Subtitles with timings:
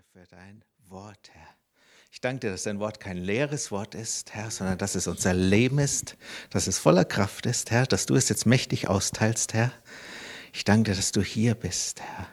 [0.00, 1.48] dir für dein Wort, Herr.
[2.12, 5.34] Ich danke dir, dass dein Wort kein leeres Wort ist, Herr, sondern dass es unser
[5.34, 6.16] Leben ist,
[6.50, 9.72] dass es voller Kraft ist, Herr, dass du es jetzt mächtig austeilst, Herr.
[10.52, 12.28] Ich danke dir, dass du hier bist, Herr.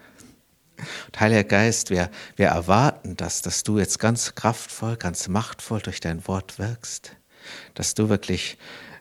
[1.08, 5.99] Und Heiliger Geist, wir, wir erwarten das, dass du jetzt ganz kraftvoll, ganz machtvoll durch
[5.99, 7.15] dein Wort wirkst,
[7.74, 8.58] dass du wirklich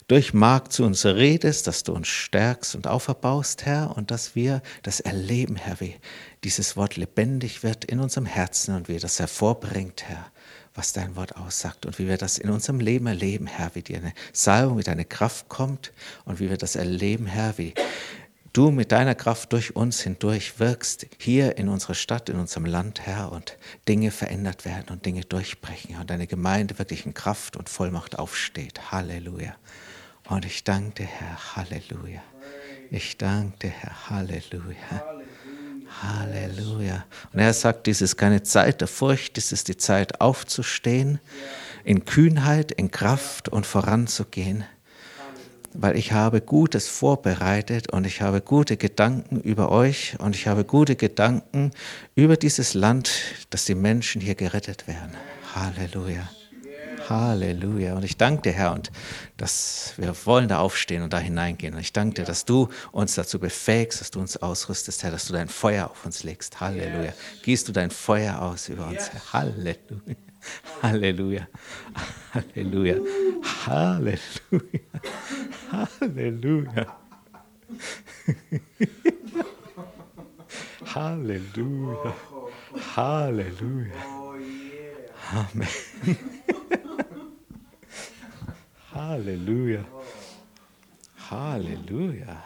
[0.09, 4.62] durch Mark zu uns redest, dass du uns stärkst und auferbaust, Herr, und dass wir
[4.82, 5.96] das erleben, Herr, wie
[6.45, 10.30] dieses Wort lebendig wird in unserem Herzen und wie das hervorbringt, Herr,
[10.75, 13.98] was dein Wort aussagt und wie wir das in unserem Leben erleben, Herr, wie dir
[13.98, 15.93] eine Salbung, wie deine Kraft kommt
[16.25, 17.75] und wie wir das erleben, Herr, wie
[18.53, 23.00] du mit deiner Kraft durch uns hindurch wirkst, hier in unserer Stadt, in unserem Land,
[23.04, 27.68] Herr, und Dinge verändert werden und Dinge durchbrechen und deine Gemeinde wirklich in Kraft und
[27.68, 28.93] Vollmacht aufsteht.
[28.93, 29.57] Halleluja.
[30.29, 32.22] Und ich danke dir, Herr, Halleluja.
[32.91, 35.05] Ich danke dir, Herr, Halleluja.
[36.03, 37.05] Halleluja.
[37.33, 41.20] Und er sagt, dies ist keine Zeit der Furcht, dies ist die Zeit aufzustehen,
[41.84, 44.64] in Kühnheit, in Kraft und voranzugehen,
[45.73, 50.64] weil ich habe Gutes vorbereitet und ich habe gute Gedanken über euch und ich habe
[50.64, 51.70] gute Gedanken
[52.14, 53.11] über dieses Land,
[53.51, 55.17] dass die Menschen hier gerettet werden.
[55.55, 56.29] Halleluja.
[57.09, 57.95] Halleluja.
[57.95, 58.91] Und ich danke dir, Herr, und
[59.37, 61.75] dass wir wollen da aufstehen und da hineingehen.
[61.75, 65.27] Und ich danke dir, dass du uns dazu befähigst, dass du uns ausrüstest, Herr, dass
[65.27, 66.61] du dein Feuer auf uns legst.
[66.61, 67.13] Halleluja.
[67.43, 69.33] Gießt du dein Feuer aus über uns, Herr.
[69.33, 70.17] Halleluja.
[70.83, 71.48] Halleluja.
[72.35, 72.97] Halleluja.
[73.67, 74.81] Halleluja.
[75.73, 76.87] Halleluja.
[80.95, 82.15] Halleluja.
[82.97, 84.26] Halleluja.
[85.33, 85.69] Amen.
[88.93, 89.85] Halleluja.
[91.17, 92.37] Halleluja.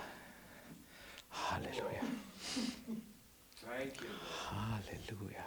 [1.28, 2.02] Halleluja.
[4.48, 5.44] Halleluja.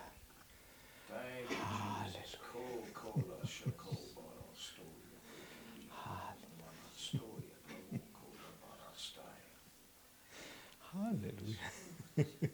[10.80, 11.70] Halleluja.
[12.16, 12.53] Yes.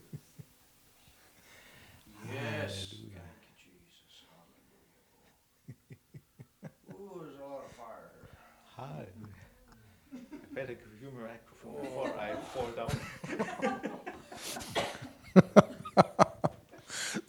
[8.80, 9.08] Here.
[9.08, 9.28] Halleluja.
[10.34, 12.92] I better give you my microphone before I fall down.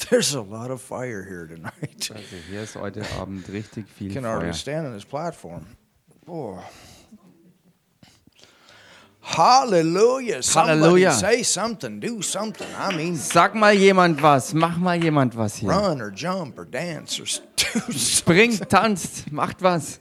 [0.11, 2.11] There's a lot of fire here tonight.
[2.11, 4.31] Also hier ist heute Abend richtig viel You can Feuer.
[4.33, 5.67] hardly stand on this platform.
[6.27, 6.59] Boy.
[9.23, 10.43] Hallelujah.
[10.43, 11.13] Somebody Hallelujah.
[11.13, 12.01] say something.
[12.01, 12.67] Do something.
[12.77, 15.69] I mean, Sag mal jemand was, mach mal jemand was hier.
[15.71, 17.95] run or jump or dance or s- do something.
[17.97, 20.01] Springt, tanzt, macht was.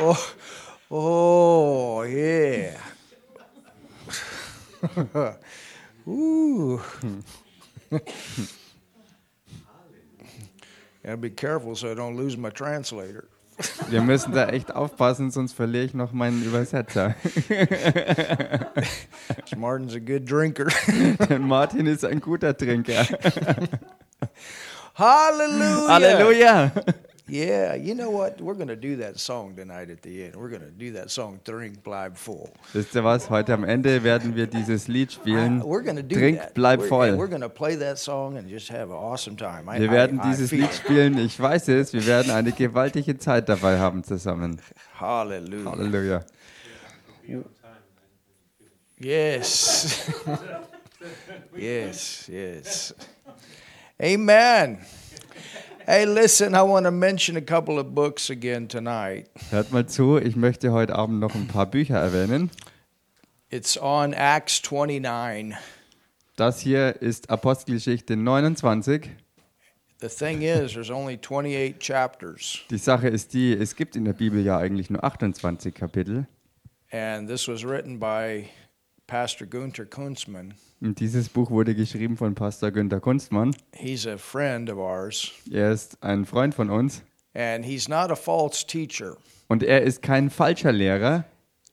[0.00, 0.34] Oh,
[0.90, 2.78] oh yeah.
[6.06, 6.80] Ooh.
[11.02, 13.24] Gotta be careful so I don't lose my translator.
[13.88, 17.16] Wir müssen da echt aufpassen, sonst verliere ich noch meinen Übersetzer.
[19.56, 20.68] Martin's a good drinker.
[21.40, 23.04] Martin ist ein guter Trinker.
[24.94, 25.88] Hallelujah.
[25.88, 26.72] Halleluja.
[27.28, 28.40] Yeah, you know what?
[28.40, 30.36] We're going to do that song tonight at the end.
[30.36, 32.50] We're going to do that song, Drink, Bleib Full.
[32.72, 33.28] Wisst ihr was?
[33.28, 35.62] Heute am Ende werden wir dieses Lied spielen.
[35.62, 36.54] We're to do Trink, that.
[36.54, 37.16] bleib we're, voll.
[37.16, 39.68] We're going to play that song and just have an awesome time.
[39.68, 41.18] I, Wir werden I, I dieses feel Lied spielen.
[41.18, 41.92] Ich weiß es.
[41.92, 44.60] Wir werden eine gewaltige Zeit dabei haben zusammen.
[44.98, 45.70] Hallelujah.
[45.70, 46.24] Halleluja.
[48.98, 50.10] Yes.
[51.56, 52.94] yes, yes.
[54.00, 54.78] Amen.
[55.90, 59.26] Hey, listen, I want to mention a couple of books again tonight.
[59.50, 62.50] Hört mal zu, ich möchte heute Abend noch ein paar Bücher erwähnen.
[63.48, 65.56] It's on Acts 29.
[66.36, 69.08] Das hier ist Apostelgeschichte 29.
[70.02, 74.12] The thing is, there's only 28 chapters, Die Sache ist die, es gibt in der
[74.12, 76.26] Bibel ja eigentlich nur 28 Kapitel.
[76.92, 78.50] and this was written by
[79.08, 80.54] Pastor Gunther Kunzman.
[80.80, 83.56] Und dieses Buch wurde geschrieben von Pastor Günther Kunstmann.
[83.74, 87.02] He's a friend of ours, Er ist ein Freund von uns
[87.34, 89.16] and he's not a false teacher.
[89.48, 91.24] und er ist kein falscher Lehrer,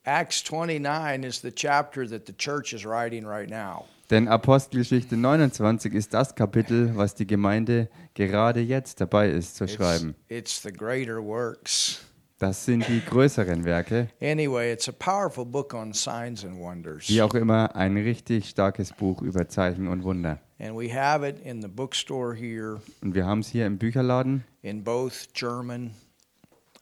[0.06, 3.86] Acts 29 is the chapter that the church is writing right now.
[4.10, 9.74] denn Apostelgeschichte 29 ist das Kapitel, was die Gemeinde gerade jetzt dabei ist zu It's,
[9.74, 10.16] schreiben.
[10.30, 12.02] it's the greater works.
[12.38, 14.10] Das sind die größeren Werke.
[14.22, 17.08] Anyway, it's a powerful book on signs and wonders.
[17.08, 20.40] Wie auch immer, ein richtig starkes Buch über Zeichen und Wunder.
[20.60, 24.44] And we have it in the bookstore here Und wir haben es hier im Bücherladen
[24.62, 25.92] in both German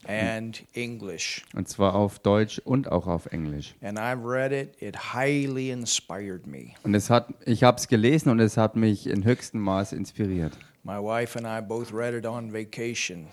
[0.08, 1.44] and English.
[1.56, 3.76] Und zwar auf Deutsch und auch auf Englisch.
[3.82, 4.82] And I've read it.
[4.82, 6.74] It highly inspired me.
[6.84, 10.58] Und es hat, ich habe es gelesen und es hat mich in höchstem Maß inspiriert.
[10.84, 13.28] My wife and I both read it on vacation,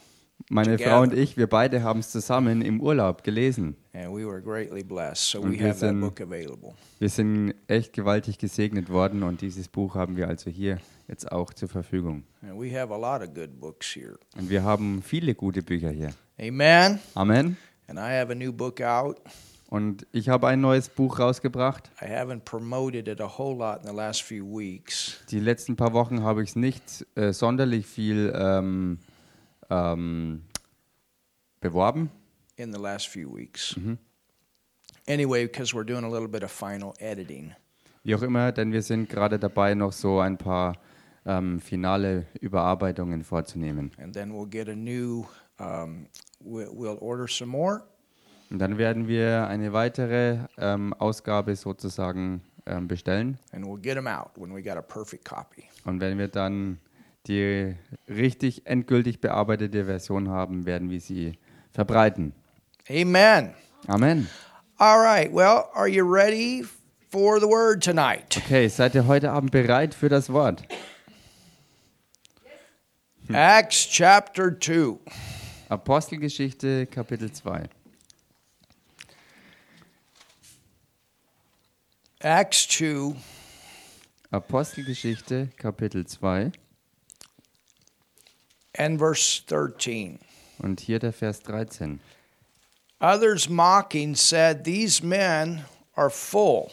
[0.52, 0.90] Meine Together.
[0.90, 3.76] Frau und ich, wir beide haben es zusammen im Urlaub gelesen.
[3.92, 5.30] and we were greatly blessed.
[5.30, 6.72] So Und we wir that sind- book available.
[6.98, 11.54] Wir sind echt gewaltig gesegnet worden und dieses Buch haben wir also hier jetzt auch
[11.54, 12.24] zur Verfügung.
[12.42, 14.18] And we have a lot of good books here.
[14.36, 16.10] Und wir haben viele gute Bücher hier.
[16.40, 16.98] Amen.
[17.14, 17.56] Amen.
[17.86, 19.20] And I have a new book out.
[19.68, 21.92] Und ich habe ein neues Buch rausgebracht.
[25.30, 28.98] Die letzten paar Wochen habe ich es nicht äh, sonderlich viel ähm,
[29.70, 30.42] ähm,
[31.60, 32.10] beworben.
[32.60, 33.74] in the last few weeks.
[35.06, 37.54] Anyway, because we're doing a little bit of final editing.
[38.04, 40.76] Wie auch immer, denn wir sind gerade dabei, noch so ein paar
[41.26, 43.90] ähm, finale Überarbeitungen vorzunehmen.
[43.98, 45.26] And then we'll get a new,
[45.58, 46.06] um,
[46.40, 47.82] we'll, we'll order some more.
[48.50, 53.38] Und dann werden wir eine weitere ähm, Ausgabe sozusagen ähm, bestellen.
[53.52, 55.64] And we'll get them out when we got a perfect copy.
[55.84, 56.78] Und wenn wir dann
[57.26, 57.74] die
[58.08, 61.38] richtig endgültig bearbeitete Version haben, werden wir sie
[61.72, 62.32] verbreiten.
[62.88, 63.54] Amen.
[63.86, 64.28] Amen.
[64.78, 65.32] All right.
[65.32, 66.64] Well, are you ready
[67.10, 68.36] for the word tonight?
[68.36, 70.62] Okay, seid ihr heute Abend bereit für das Wort?
[73.28, 74.98] Acts chapter 2.
[75.68, 77.68] Apostelgeschichte Kapitel 2.
[82.22, 83.14] Acts 2,
[84.30, 86.52] Apostelgeschichte Kapitel 2
[88.76, 90.18] and verse 13.
[90.62, 92.00] und hier der Vers 13.
[93.00, 95.64] Others mocking said, These men
[95.94, 96.70] are full.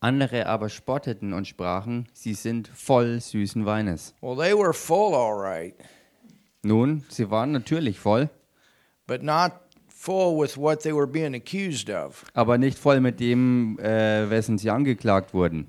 [0.00, 4.14] Andere aber spotteten und sprachen, sie sind voll süßen Weines.
[4.20, 5.74] Well, they were full, all right,
[6.64, 8.28] Nun, sie waren natürlich voll,
[9.06, 9.52] but not
[9.88, 12.24] full with what they were being accused of.
[12.34, 15.68] aber nicht voll mit dem, äh, wessen sie angeklagt wurden.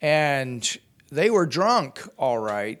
[0.00, 0.78] And
[1.10, 2.78] they were drunk, all right,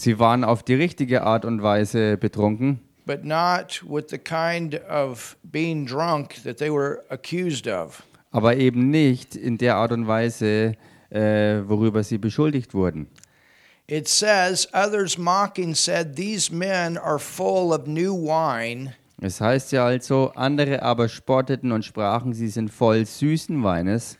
[0.00, 5.36] Sie waren auf die richtige Art und Weise betrunken, but not with the kind of
[5.42, 8.02] being drunk that they were accused of.
[8.30, 10.74] aber eben nicht in der Art und Weise,
[11.10, 13.08] äh, worüber sie beschuldigt wurden.
[13.88, 18.92] It says, Others mocking said, These men are full of new wine.
[19.20, 24.18] Es heißt ja also, andere aber spotteten und sprachen, sie sind voll süßen Weines.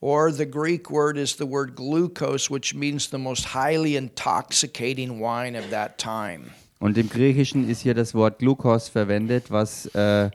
[0.00, 5.54] Or the Greek word is the word glucose, which means the most highly intoxicating wine
[5.54, 6.52] of that time.
[6.78, 10.30] Und im Griechischen ist hier das Wort Glukos verwendet, was, äh,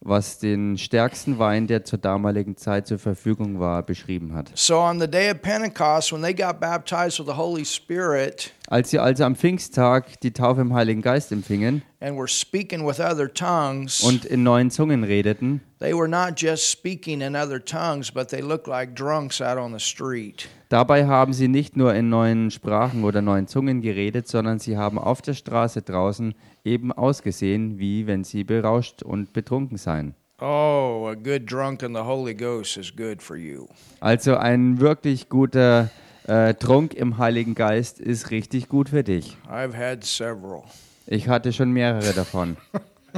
[0.00, 4.50] was den stärksten Wein, der zur damaligen Zeit zur Verfügung war, beschrieben hat.
[4.54, 8.90] So on the day of Pentecost, when they got baptized with the Holy Spirit Als
[8.90, 13.32] sie also am Pfingsttag die Taufe im Heiligen Geist empfingen and were speaking with other
[13.32, 18.28] tongues, und in neuen Zungen redeten, they were not just speaking in other tongues, but
[18.28, 20.48] they looked like drunks out on the street.
[20.68, 24.98] dabei haben sie nicht nur in neuen Sprachen oder neuen Zungen geredet, sondern sie haben
[24.98, 26.34] auf der Straße draußen
[26.68, 30.14] eben ausgesehen, wie wenn sie berauscht und betrunken seien.
[30.40, 33.66] Oh, a good drunk in the Holy Ghost is good for you.
[33.98, 35.90] Also ein wirklich guter
[36.28, 39.36] äh, Trunk im Heiligen Geist ist richtig gut für dich.
[39.50, 40.62] I've had several.
[41.06, 42.56] Ich hatte schon mehrere davon.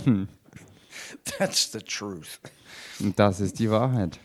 [1.39, 2.39] That's the truth.
[3.01, 4.19] Und das ist die Wahrheit.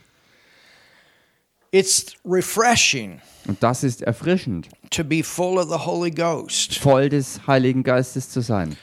[1.72, 6.78] It's refreshing Und das ist erfrischend, to be full of the Holy Ghost.
[6.80, 8.78] voll des Heiligen Geistes zu sein.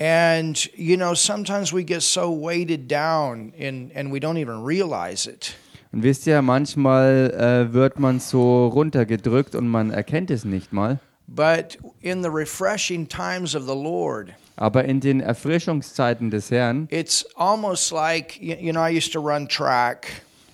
[0.00, 5.26] And you know, sometimes we get so weighted down in, and we don't even realize
[5.26, 5.54] it.
[5.92, 11.00] Und wisst ihr, manchmal äh, wird man so runtergedrückt und man erkennt es nicht mal.
[11.26, 17.26] But in the refreshing times of the Lord, Aber in den Erfrischungszeiten des Herrn it's
[17.36, 20.06] almost like you, know, I used to run track,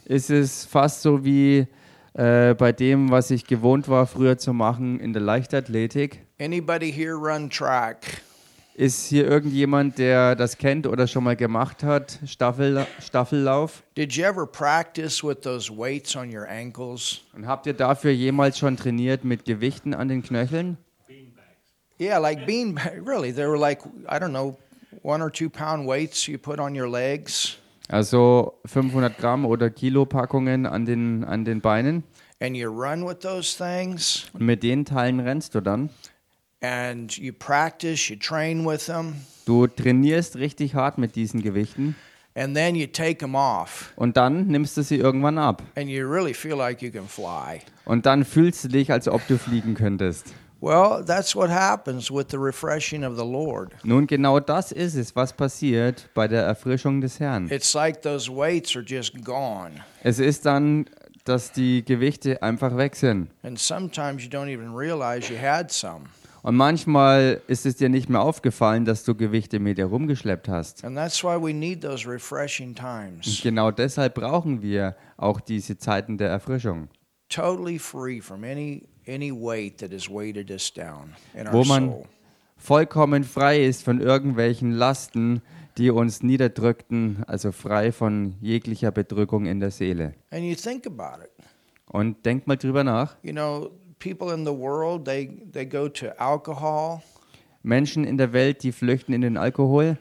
[0.07, 1.67] ist es fast so wie
[2.15, 6.27] äh, bei dem, was ich gewohnt war früher zu machen in der Leichtathletik.
[6.41, 8.23] Anybody here run track?
[8.79, 12.19] Ist hier irgendjemand, der das kennt oder schon mal gemacht hat?
[12.27, 13.83] Staffel, Staffellauf?
[13.97, 17.23] Did you ever practice with those weights on your ankles?
[17.35, 20.77] Und habt ihr dafür jemals schon trainiert mit Gewichten an den Knöcheln?
[21.99, 22.79] Yeah, like bean.
[23.07, 23.81] Really, they were like
[24.11, 24.59] I don't know,
[25.03, 27.57] one or two pound weights you put on your legs,
[27.89, 32.05] Also 500 Gramm oder Kilo Packungen an den, an den Beinen.
[32.41, 35.89] and you run with those things, Und mit den Teilen rennst du dann.
[36.67, 41.95] And you practice, you train with them, Du trainierst richtig hart mit diesen Gewichten
[42.35, 45.63] and then you take them off, und dann nimmst du sie irgendwann ab.
[45.77, 47.61] and you really feel like you can fly.
[47.85, 50.35] Und dann fühlst du dich, als ob du fliegen könntest.
[50.61, 53.73] Well, that's what happens with the refreshing of the Lord.
[53.85, 57.49] Nun, genau das ist es, was passiert bei der Erfrischung des Herrn.
[57.51, 59.73] It's like those weights are just gone.
[60.03, 60.87] Es ist dann,
[61.25, 63.29] dass die Gewichte einfach weg sind.
[63.43, 66.07] And sometimes you don't even realize you had some.
[66.47, 70.85] Und manchmal ist es dir nicht mehr aufgefallen, dass du Gewichte mit dir rumgeschleppt hast.
[70.85, 76.19] And that's why we need those refreshing Und genau deshalb brauchen wir auch diese Zeiten
[76.19, 76.87] der Erfrischung,
[77.29, 81.89] Totally free from any any weight that has weighted us down in wo our man
[81.89, 82.05] soul.
[82.57, 85.43] vollkommen frei ist von irgendwelchen Lasten,
[85.79, 90.15] die uns niederdrückten, also frei von jeglicher Bedrückung in der Seele.
[91.91, 93.17] Und denk mal drüber nach.
[93.25, 97.03] You know, people in the world, they they go to alcohol
[97.63, 99.99] Menschen in der Welt, die flüchten in den Alkohol,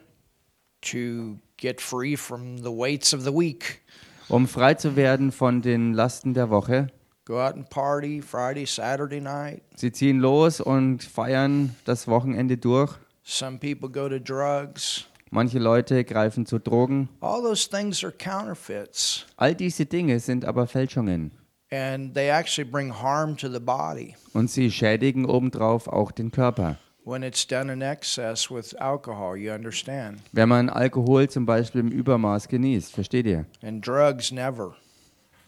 [0.81, 3.81] to get free from the weights of the week.
[4.29, 6.87] um frei zu werden von den Lasten der Woche.
[7.25, 9.63] Go out and party Friday, Saturday night.
[9.75, 12.93] Sie ziehen los und feiern das Wochenende durch.
[13.23, 15.05] Some people go to drugs.
[15.31, 17.09] Manche Leute greifen zu Drogen.
[17.21, 21.31] All those things are counterfeits, All diese Dinge sind aber Fälschungen.
[21.71, 26.77] And they actually bring harm to the body Und sie schädigen obendrauf auch den Körper.
[27.03, 29.37] when it's done in excess with alcohol.
[29.37, 30.21] You understand?
[30.31, 33.45] Wenn man Alkohol zum Beispiel im Übermaß genießt, versteht ihr?
[33.61, 34.75] And drugs never.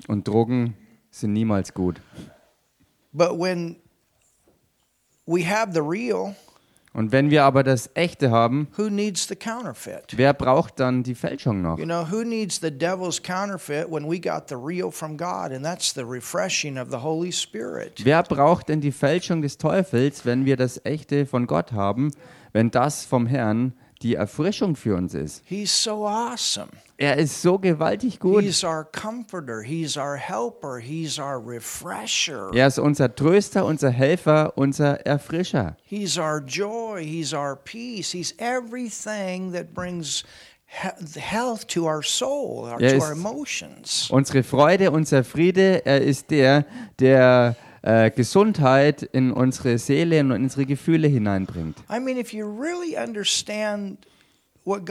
[0.07, 0.75] Und Drogen
[1.09, 1.99] sind niemals gut.
[3.11, 3.77] But when
[5.25, 6.35] we have the real,
[6.93, 10.13] Und wenn wir aber das Echte haben, who needs the counterfeit?
[10.15, 11.77] wer braucht dann die Fälschung noch?
[11.77, 15.51] You know, who needs the devil's counterfeit when we got the real from God?
[15.51, 18.03] And that's the refreshing of the Holy Spirit.
[18.03, 22.11] Wer braucht denn die Fälschung des Teufels, wenn wir das Echte von Gott haben,
[22.53, 25.41] wenn das vom Herrn die Erfrischung für uns ist?
[25.45, 26.69] He's so awesome.
[26.99, 28.43] Er ist so gewaltig gut.
[28.43, 29.61] He's our comforter.
[29.61, 30.79] He's our helper.
[30.79, 32.49] He's our refresher.
[32.55, 35.77] Er ist unser Tröster, unser Helfer, unser Erfrischer.
[35.85, 37.03] He's our joy.
[37.05, 38.11] He's our peace.
[38.11, 40.23] He's everything that brings
[40.65, 44.09] he- health to our soul, Er to ist- our emotions.
[44.09, 46.65] Unsere Freude, unser Friede, er ist der,
[46.99, 51.77] der äh, Gesundheit in unsere Seele und in unsere Gefühle hineinbringt.
[51.89, 53.99] I mean, if you really understand
[54.67, 54.83] Und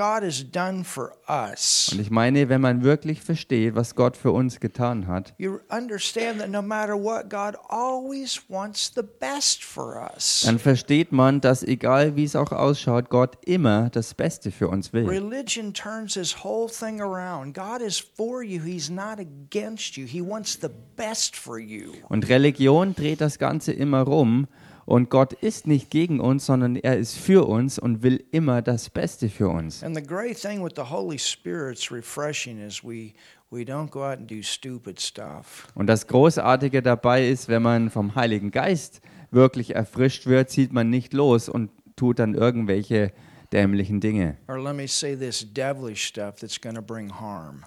[2.01, 6.49] ich meine, wenn man wirklich versteht, was Gott für uns getan hat, you understand that
[6.49, 10.45] no matter what, God always wants the best for us.
[10.47, 14.95] dann versteht man, dass egal wie es auch ausschaut, Gott immer das Beste für uns
[14.95, 15.07] will.
[15.07, 17.55] Religion turns this whole thing around.
[17.55, 20.07] God is for you, He's not against you.
[20.07, 21.93] He wants the best for you.
[22.09, 24.47] Und Religion dreht das Ganze immer rum.
[24.87, 28.89] Und Gott ist nicht gegen uns, sondern er ist für uns und will immer das
[28.89, 29.83] Beste für uns.
[29.83, 33.13] And the great thing with the Holy Spirit's refreshing is we
[33.51, 35.67] we don't go out and do stupid stuff.
[35.75, 39.01] Und das Großartige dabei ist, wenn man vom Heiligen Geist
[39.33, 43.13] wirklich erfrischt wird, zieht man nicht los und tut dann irgendwelche
[43.53, 44.37] dämlichen Dinge.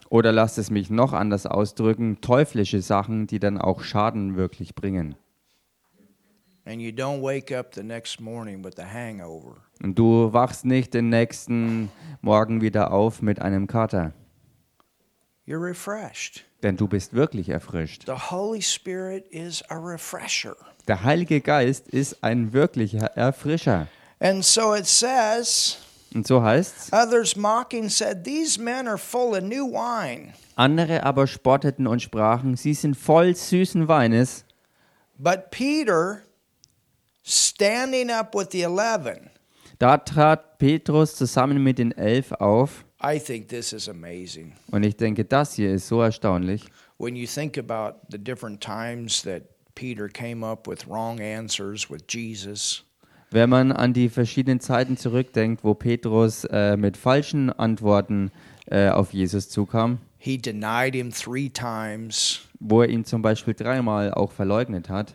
[0.09, 5.15] Oder lasst es mich noch anders ausdrücken, teuflische Sachen, die dann auch Schaden wirklich bringen.
[9.81, 14.13] Und du wachst nicht den nächsten Morgen wieder auf mit einem Kater,
[15.47, 16.45] You're refreshed.
[16.61, 18.03] denn du bist wirklich erfrischt.
[18.05, 20.55] The Holy Spirit is a refresher.
[20.88, 23.88] Der Heilige Geist ist ein wirklicher Erfrischer.
[24.19, 25.77] And so it says,
[26.13, 30.33] Und so heißt's, others mocking said, These men are full of new wine.
[30.55, 34.45] andere aber spotteten und sprachen, sie sind voll süßen Weines.
[35.17, 36.21] But Peter,
[37.29, 39.29] standing up with the eleven,
[39.77, 42.83] Da trat Petrus zusammen mit den Elf auf.
[43.01, 44.53] I think this is amazing.
[44.71, 46.65] Und ich denke, das hier ist so erstaunlich.
[46.98, 49.43] When you think about the different times that
[49.74, 52.83] Peter came up with wrong answers with Jesus,
[53.31, 58.31] Wenn man an die verschiedenen Zeiten zurückdenkt, wo Petrus äh, mit falschen Antworten
[58.65, 62.48] äh, auf Jesus zukam, he denied him three times.
[62.59, 65.13] Wo er ihn zum Beispiel dreimal auch verleugnet hat.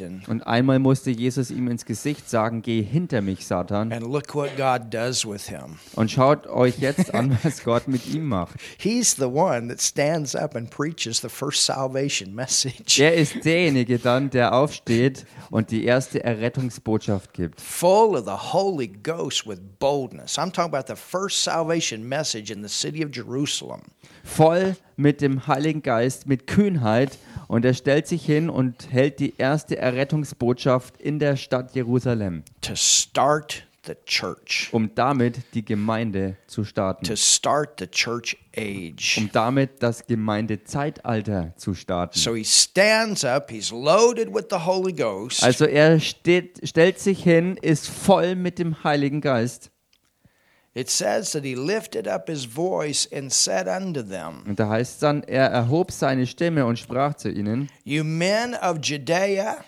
[0.00, 0.22] Him.
[0.28, 3.92] Und einmal musste Jesus ihm ins Gesicht sagen, geh hinter mich, Satan.
[3.92, 5.78] And look what God does with him.
[5.96, 8.54] Und schaut euch jetzt an, was Gott mit ihm macht.
[8.78, 13.00] He's the one that stands up and preaches the first salvation message.
[13.00, 17.60] Er ist derjenige dann, der aufsteht und die erste Errettungsbotschaft gibt.
[17.60, 20.38] Full of the Holy Ghost with boldness.
[20.38, 23.82] I'm talking about the first salvation message in the city of Jerusalem.
[24.24, 27.18] Voll mit dem Heiligen Geist, mit Kühnheit.
[27.48, 32.44] Und er stellt sich hin und hält die erste Errettungsbotschaft in der Stadt Jerusalem.
[32.60, 39.16] to start the church, um damit die Gemeinde zu starten, to start the church age.
[39.18, 42.18] um damit das Gemeindezeitalter zu starten.
[42.18, 47.22] So he stands up, he's loaded with the Holy Ghost, Also er steht, stellt sich
[47.22, 49.70] hin, ist voll mit dem Heiligen Geist.
[50.74, 55.02] It says that he lifted up his voice and said unto them, Und da heißt
[55.02, 59.64] dann, er erhob seine Stimme und sprach zu ihnen, You men of Judea,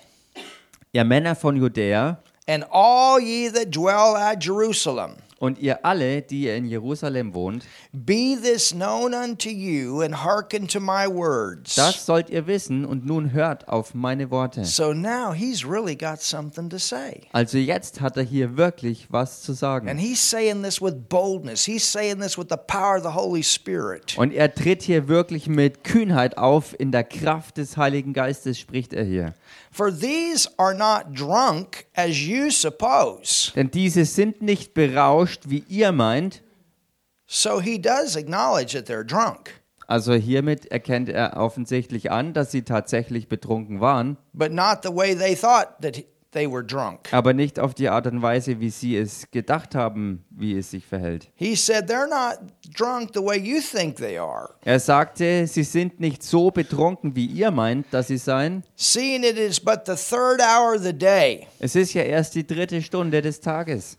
[0.93, 6.45] ihr Männer von Judäa and all ye that dwell at Jerusalem, und ihr alle, die
[6.45, 11.75] ihr in Jerusalem wohnt, be this known unto you, and hearken to my words.
[11.75, 14.65] das sollt ihr wissen und nun hört auf meine Worte.
[14.65, 17.23] So now he's really got something to say.
[17.33, 19.99] Also jetzt hat er hier wirklich was zu And sagen.
[19.99, 21.65] he's saying this with boldness.
[21.65, 24.17] He's saying this with the power of the Holy Spirit.
[24.17, 28.93] Und er tritt hier wirklich mit Kühnheit auf, in der Kraft des Heiligen Geistes spricht
[28.93, 29.35] er hier.
[29.75, 33.51] For these are not drunk as you suppose.
[33.55, 36.43] Denn diese sind nicht berauscht, wie ihr meint.
[37.27, 42.63] So he does acknowledge that they're drunk, Also hiermit erkennt er offensichtlich an, dass sie
[42.63, 47.13] tatsächlich betrunken waren, but not the way they thought that he- they were drunk.
[47.13, 50.85] aber nicht auf die Art und Weise, wie sie es gedacht haben, wie es sich
[50.85, 51.29] verhält.
[51.35, 52.39] He said they're not
[52.77, 54.51] drunk the way you think they are.
[54.65, 58.65] Er sagte, sie sind nicht so betrunken, wie ihr meint, dass sie seien.
[58.77, 61.47] Seeing it is but the third hour of the day.
[61.59, 63.97] Es ist ja erst die dritte Stunde des Tages.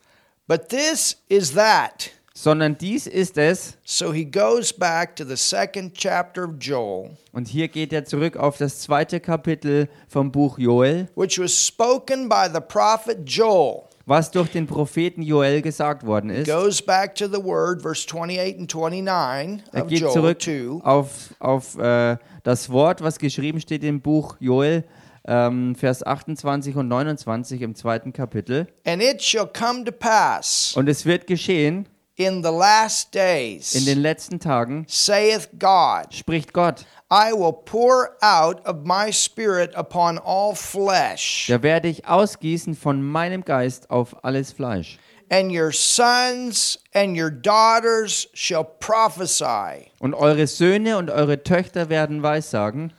[0.47, 2.11] But this is that.
[2.35, 7.47] Sondern dies ist es, So he goes back to the second chapter of Joel, und
[7.47, 12.47] hier geht er zurück auf das zweite Kapitel vom Buch Joel, which was spoken by
[12.51, 13.83] the prophet Joel.
[14.07, 16.49] was durch den Propheten Joel gesagt worden ist.
[16.49, 20.81] Goes back to the word, verse 28 and 29 Er geht zurück 2.
[20.83, 24.83] auf, auf äh, das Wort, was geschrieben steht im Buch Joel,
[25.25, 28.67] ähm, Vers 28 und 29 im zweiten Kapitel.
[28.85, 33.71] And it shall come to pass Und es wird geschehen in the last in days,
[33.85, 40.17] den letzten Tagen, saith God, spricht Gott, I will pour out of my spirit upon
[40.19, 44.97] all flesh, da werde ich ausgießen von meinem Geist auf alles Fleisch.
[45.31, 49.91] and your sons and your daughters shall prophesy.
[49.99, 52.93] Und eure Söhne und eure Töchter werden Weissagen.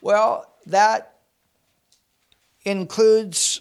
[0.00, 1.14] Well, that
[2.64, 3.55] includes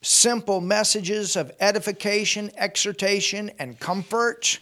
[0.00, 4.60] simple messages of edification, exhortation, and comfort.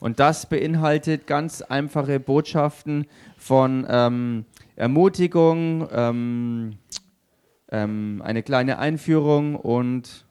[0.00, 3.06] Und das beinhaltet ganz einfache Botschaften
[3.38, 4.44] von ähm,
[4.76, 6.78] Ermutigung, ähm,
[7.70, 10.26] ähm, eine kleine Einführung und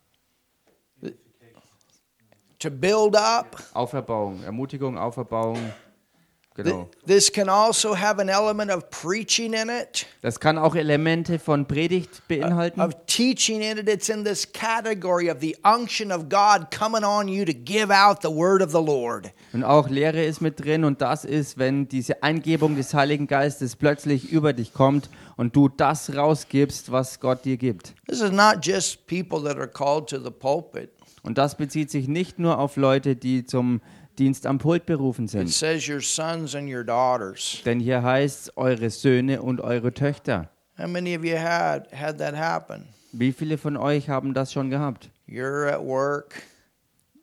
[2.59, 3.61] To build up.
[3.73, 4.41] Auferbauung.
[4.43, 5.59] Ermutigung, Auferbauung.
[6.55, 6.89] Genau.
[7.05, 11.65] This can also have an element of preaching in it, Das kann auch Elemente von
[11.67, 12.79] Predigt beinhalten.
[12.79, 13.89] of teaching in it.
[13.89, 18.21] It's in this category of the unction of God coming on you to give out
[18.21, 19.31] the word of the Lord.
[19.51, 20.85] Und auch Lehre ist mit drin.
[20.85, 25.67] Und das ist, wenn diese Eingebung des Heiligen Geistes plötzlich über dich kommt und du
[25.67, 27.93] das rausgibst, was Gott dir gibt.
[28.07, 30.89] This is not just people that are called to the pulpit.
[31.21, 33.81] Und das bezieht sich nicht nur auf Leute, die zum
[34.17, 35.49] Dienst am Pult berufen It sind.
[35.51, 37.61] says your sons and your daughters.
[37.65, 40.49] Denn hier heißt es eure Söhne und eure Töchter.
[40.77, 42.85] How many of you had had that happen?
[43.11, 45.09] Wie viele von euch haben das schon gehabt?
[45.27, 46.41] You're at work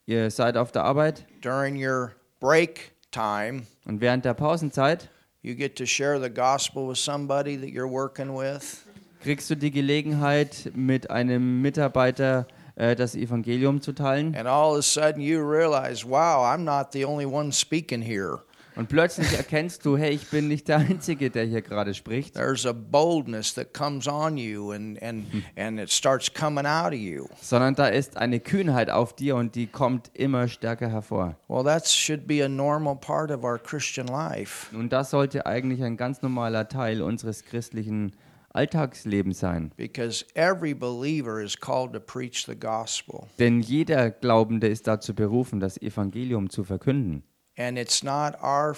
[0.07, 3.62] Ihr seid auf der Arbeit during your break time.
[3.85, 5.09] und während der Pausenzeit
[5.42, 8.85] You get to share the gospel with somebody that you're working with.
[9.22, 14.35] kriegst du die Gelegenheit, mit einem Mitarbeiter das Evangelium zu teilen.
[14.35, 18.40] And all of a sudden you realize, wow, I'm not the only one speaking here.
[18.74, 22.64] Und plötzlich erkennst du, hey, ich bin nicht der Einzige, der hier gerade spricht, There's
[22.64, 27.26] a boldness that comes on you and, and, and it starts coming out of you.
[27.42, 31.37] sondern da ist eine Kühnheit auf dir und die kommt immer stärker hervor.
[31.48, 35.82] Well, that should be a normal part of our Christian life Und das sollte eigentlich
[35.82, 38.12] ein ganz normaler Teil unseres christlichen
[38.52, 39.72] Alltagslebens sein.
[39.76, 43.28] because every believer is called to preach the gospel.
[43.38, 47.22] Denn jeder Glaubende ist dazu berufen, das Evangelium zu verkünden.
[47.56, 48.76] And it's not our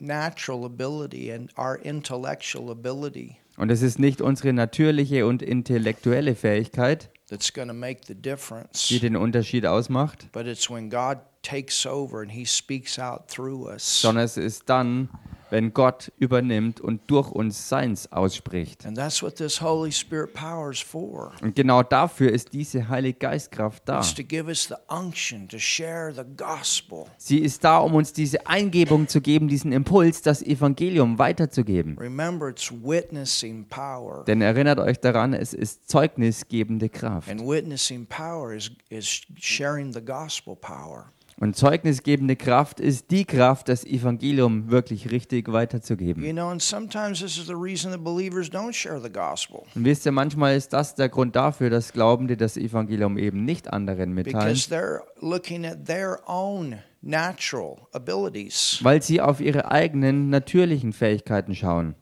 [0.00, 7.10] natural ability and our intellectual ability Und es ist nicht unsere natürliche und intellektuelle Fähigkeit,
[7.30, 13.68] die den Unterschied ausmacht, but it's when God takes over and He speaks out through
[13.68, 14.00] us.
[14.00, 15.08] sondern es ist dann,
[15.50, 18.86] wenn Gott übernimmt und durch uns Seins ausspricht.
[18.86, 21.32] And that's what this Holy Spirit power is for.
[21.42, 23.98] Und genau dafür ist diese Heilige Geistkraft da.
[23.98, 27.04] It's to give us the unction to share the gospel.
[27.18, 31.98] Sie ist da, um uns diese Eingebung zu geben, diesen Impuls, das Evangelium weiterzugeben.
[31.98, 34.24] Remember, it's witnessing power.
[34.24, 37.28] Denn erinnert euch daran, es ist zeugnisgebende Kraft.
[37.28, 41.12] And witnessing power is, is sharing the gospel power.
[41.40, 46.22] Und zeugnisgebende Kraft ist die Kraft, das Evangelium wirklich richtig weiterzugeben.
[46.24, 49.62] You know, and sometimes this is the reason that believers don't share the gospel.
[49.74, 53.72] Und wisst ihr, manchmal ist das der Grund dafür, dass Glaubende das Evangelium eben nicht
[53.72, 58.78] anderen mitteilen, Because they're looking at their own natural abilities.
[58.82, 61.96] weil sie auf ihre eigenen natürlichen Fähigkeiten schauen.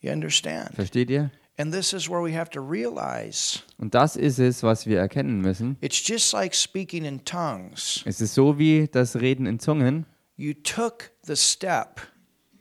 [0.00, 0.74] You understand?
[0.74, 1.30] Versteht ihr?
[1.60, 5.42] And this is where we have to realize Und das ist es, was wir erkennen
[5.42, 5.76] müssen.
[5.82, 8.02] it's just like speaking in tongues.
[8.06, 10.06] Es ist so wie das Reden in Zungen.
[10.36, 12.00] You took the step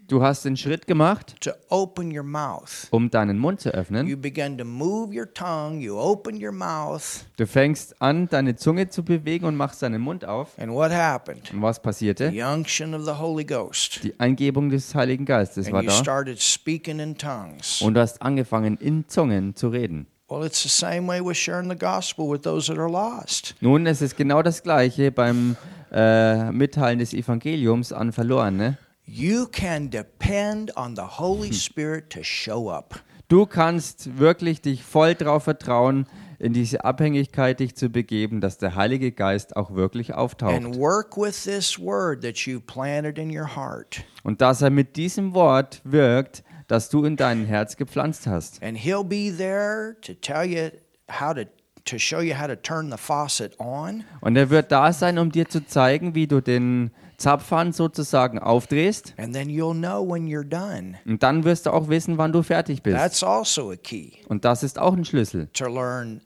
[0.10, 2.88] Du hast den Schritt gemacht, to open your mouth.
[2.90, 4.08] um deinen Mund zu öffnen.
[4.08, 8.90] You began to move your tongue, you open your mouth, Du fängst an, deine Zunge
[8.90, 10.58] zu bewegen und machst deinen Mund auf.
[10.58, 11.54] and what happened?
[11.54, 12.32] Und was passierte?
[12.32, 14.04] The unction of the Holy Ghost.
[14.04, 16.02] Die Eingebung des Heiligen Geistes war And you da.
[16.02, 17.80] started speaking in tongues.
[17.84, 20.08] Und du hast angefangen, in Zungen zu reden.
[20.28, 23.54] Well, it's the same way with sharing the gospel with those that are lost.
[23.62, 25.56] Nun, es ist genau das Gleiche beim
[25.92, 28.78] äh, Mitteilen des Evangeliums an Verlorene.
[29.12, 33.00] You can depend on the Holy Spirit to show up.
[33.28, 36.06] Du kannst wirklich dich voll darauf vertrauen,
[36.38, 40.78] in diese Abhängigkeit dich zu begeben, dass der Heilige Geist auch wirklich and auftaucht.
[40.78, 44.04] work with this word that you planted in your heart.
[44.22, 48.62] Und dass er mit diesem Wort wirkt, das du in dein Herz gepflanzt hast.
[48.62, 50.70] And he'll be there to tell you
[51.10, 51.46] how to
[51.86, 55.32] to show you how to turn the faucet on Und er wird da sein, um
[55.32, 59.14] dir zu zeigen, wie du den Zapfhahn sozusagen aufdrehst.
[59.18, 60.98] and then you'll know when you're done.
[61.06, 62.98] Und dann wirst du auch wissen, wann du fertig bist.
[62.98, 65.48] That's also a key Und das ist auch ein Schlüssel.
[65.54, 66.22] to learn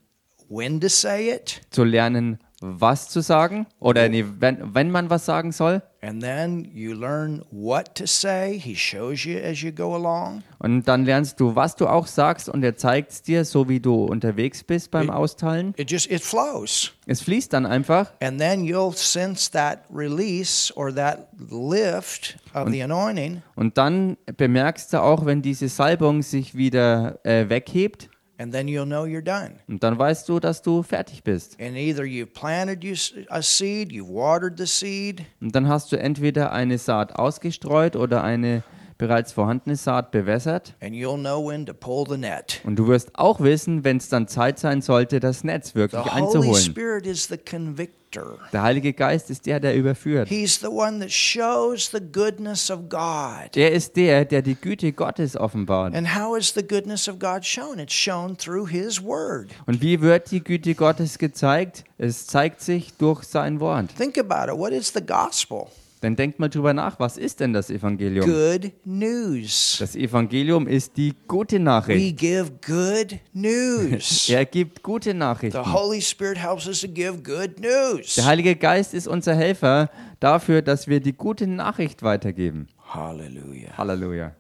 [0.50, 5.26] when to say it Zu lernen, was zu sagen oder nee, wenn, wenn man was
[5.26, 5.82] sagen soll.
[6.02, 8.58] and then you learn what to say.
[8.58, 10.44] He shows you as you go along.
[10.60, 13.80] Und dann lernst du, was du auch sagst und er zeigt es dir, so wie
[13.80, 15.74] du unterwegs bist beim Austeilen.
[15.78, 16.92] It just it flows.
[17.06, 22.82] Es fließt dann einfach And then you'll sense that release or that lift of the
[22.84, 28.68] anointing und dann bemerkst du auch, wenn diese Salbung sich wieder äh, weghebt and then
[28.68, 29.56] you'll know you're done.
[29.68, 31.58] und dann weißt du, dass du fertig bist.
[31.62, 32.84] And either you've planted
[33.30, 38.24] a seed, you've watered the seed, Und dann hast du entweder eine Saat ausgestreut oder
[38.24, 38.64] eine
[38.98, 40.76] bereits vorhandene Saat bewässert.
[40.80, 42.62] and you'll know when to pull the net.
[42.64, 46.74] Und du wirst auch wissen, wenn es dann Zeit sein sollte, das Netz wirklich einzuholen.
[48.14, 48.40] Convictor.
[48.52, 50.30] Der Heilige Geist ist der, der überführt.
[50.30, 53.56] He's the one that shows the goodness of God.
[53.56, 55.96] Der ist der, der die Güte Gottes offenbart.
[55.96, 57.80] And how is the goodness of God shown?
[57.80, 59.50] It's shown through His Word.
[59.66, 61.84] Und wie wird die Güte Gottes gezeigt?
[61.98, 63.96] Es zeigt sich durch sein Wort.
[63.96, 64.58] Think about it.
[64.58, 65.68] What is the gospel?
[66.04, 68.26] Dann denkt mal drüber nach, was ist denn das Evangelium?
[68.26, 69.78] Good news.
[69.80, 72.18] Das Evangelium ist die gute We Nachricht.
[72.18, 74.28] give good news.
[74.30, 75.74] Er gibt gute The Nachrichten.
[75.74, 78.16] Holy Spirit helps us to give good news.
[78.16, 79.90] Der Heilige Geist ist unser Helfer
[80.20, 82.68] dafür, dass wir die gute Nachricht weitergeben.
[82.94, 83.78] Hallelujah.
[83.78, 84.36] Halleluja.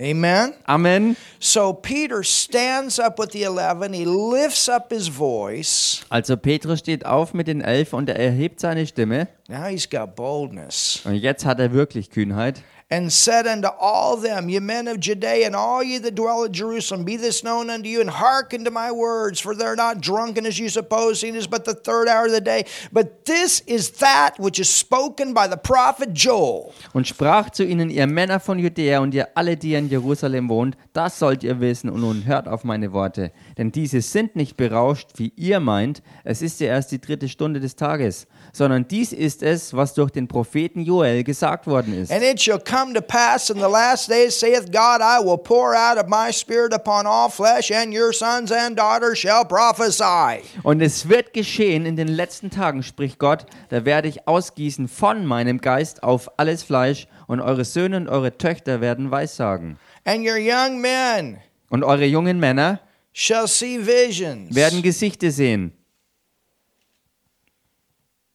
[0.00, 0.54] Amen.
[0.66, 1.16] Amen.
[1.38, 3.92] So Peter stands up with the eleven.
[3.92, 6.04] He lifts up his voice.
[6.08, 9.28] Also Petrus steht auf mit den Elf und er erhebt seine Stimme.
[9.48, 11.00] Now he's got boldness.
[11.04, 12.62] Und jetzt hat er wirklich Kühnheit.
[12.94, 16.52] And said unto all them, Ye men of Judea, and all ye that dwell at
[16.52, 20.46] Jerusalem, be this known unto you, and hearken to my words, for they're not drunken
[20.46, 22.66] as you suppose, it is but the third hour of the day.
[22.92, 26.72] But this is that which is spoken by the prophet Joel.
[26.92, 30.76] Und sprach zu ihnen, ihr Männer von Judäa und ihr alle, die in Jerusalem wohnt,
[30.92, 33.32] das sollt ihr wissen und nun hört auf meine Worte.
[33.58, 37.58] Denn diese sind nicht berauscht, wie ihr meint, es ist ja erst die dritte Stunde
[37.58, 42.10] des Tages, sondern dies ist es, was durch den Propheten Joel gesagt worden ist.
[42.12, 45.74] And it shall come to pass in the last days, saith God, I will pour
[45.74, 50.42] out of my spirit upon all flesh, and your sons and daughters shall prophesy.
[50.62, 55.26] Und es wird geschehen in den letzten Tagen, spricht Gott, da werde ich ausgießen von
[55.26, 59.78] meinem Geist auf alles Fleisch und eure Söhne und eure Töchter werden Weissagen.
[60.04, 61.38] And your young men
[61.70, 62.78] Und eure jungen Männer
[63.12, 64.54] shall see visions.
[64.54, 65.72] werden Gesichte sehen.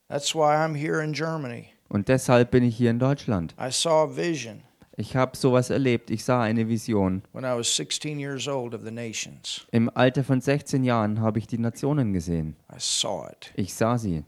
[0.09, 1.69] That's why I'm here in Germany.
[1.87, 3.55] Und deshalb bin ich hier in Deutschland.
[3.59, 4.61] I saw a vision
[4.97, 6.09] Ich habe sowas erlebt.
[6.11, 7.21] Ich sah eine Vision.
[7.31, 9.65] when I was 16 years old of the nations.
[9.71, 12.55] Im Alter von 16 Jahren habe ich die Nationen gesehen.
[12.71, 13.51] I saw it.
[13.55, 14.23] Ich sah sie.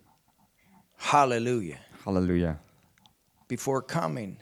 [1.12, 1.78] Hallelujah.
[2.06, 2.60] Halleluja.
[3.48, 4.38] Before coming,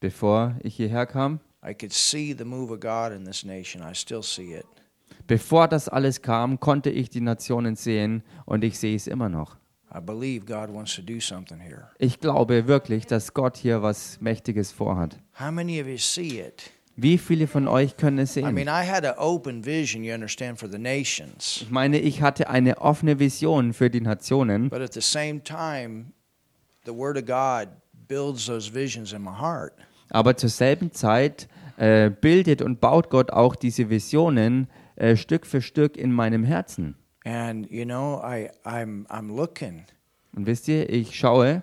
[0.00, 3.82] Bevor ich hierher kam, I could see the move of God in this nation.
[3.82, 4.64] I still see it.
[5.26, 9.59] bevor das alles kam, konnte ich die Nationen sehen und ich sehe es immer noch.
[11.98, 15.18] Ich glaube wirklich, dass Gott hier was Mächtiges vorhat.
[15.38, 16.70] How many of you see it?
[16.96, 18.68] Wie viele von euch können es I mean, sehen?
[18.68, 21.60] I had an open vision, you understand, for the nations.
[21.62, 26.12] Ich meine, ich hatte eine offene Vision für die Nationen, But at the same time,
[26.84, 27.68] the Word of God
[28.06, 29.72] builds those visions in my heart.
[30.10, 31.48] aber zur selben Zeit
[31.78, 36.96] äh, bildet und baut Gott auch diese Visionen äh, Stück für Stück in meinem Herzen.
[37.24, 39.84] And you know, I, I'm I'm looking
[40.34, 41.62] Und wisst ihr, ich schaue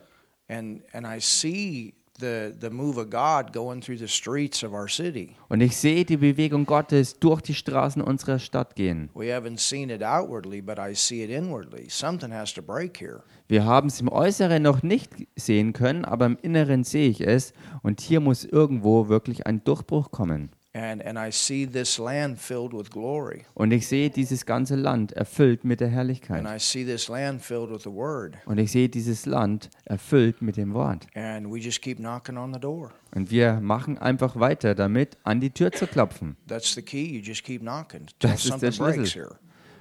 [0.49, 4.87] and and I see the the move of God going through the streets of our
[4.87, 5.35] city.
[5.49, 9.09] und ich sehe die Bewegung Gottes durch die Straßen unserer Stadt gehen.
[9.15, 11.87] We haven't seen it outwardly, but I see it inwardly.
[11.89, 13.23] Something has to break here.
[13.47, 17.53] Wir haben es im Äußeren noch nicht sehen können, aber im Inneren sehe ich es
[17.81, 20.49] und hier muss irgendwo wirklich ein Durchbruch kommen.
[20.77, 23.45] And and I see this land filled with glory.
[23.55, 26.45] Und ich sehe dieses ganze Land erfüllt mit der And Herrlichkeit.
[26.45, 28.35] I see this land filled with the word.
[28.45, 31.07] Und ich sehe dieses Land erfüllt mit dem Wort.
[31.15, 32.91] And we just keep knocking on the door.
[33.15, 36.37] Und wir machen einfach weiter damit, an die Tür zu klopfen.
[36.47, 37.05] That's the key.
[37.05, 39.23] You just keep knocking till Das ist something der breaks Schlüssel.
[39.23, 39.35] here.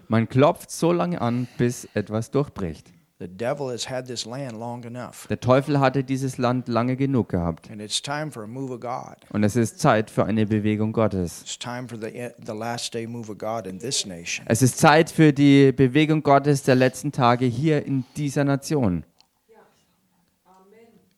[0.09, 2.93] Man klopft so lange an, bis etwas durchbricht.
[3.19, 5.27] The devil has had this land long enough.
[5.29, 7.71] Der Teufel hatte dieses Land lange genug gehabt.
[7.71, 9.17] And it's time for a move of God.
[9.31, 11.41] Und es ist Zeit für eine Bewegung Gottes.
[11.41, 14.45] It's time for the the last day move of God in this nation.
[14.49, 19.05] Es ist Zeit für die Bewegung Gottes der letzten Tage hier in dieser Nation.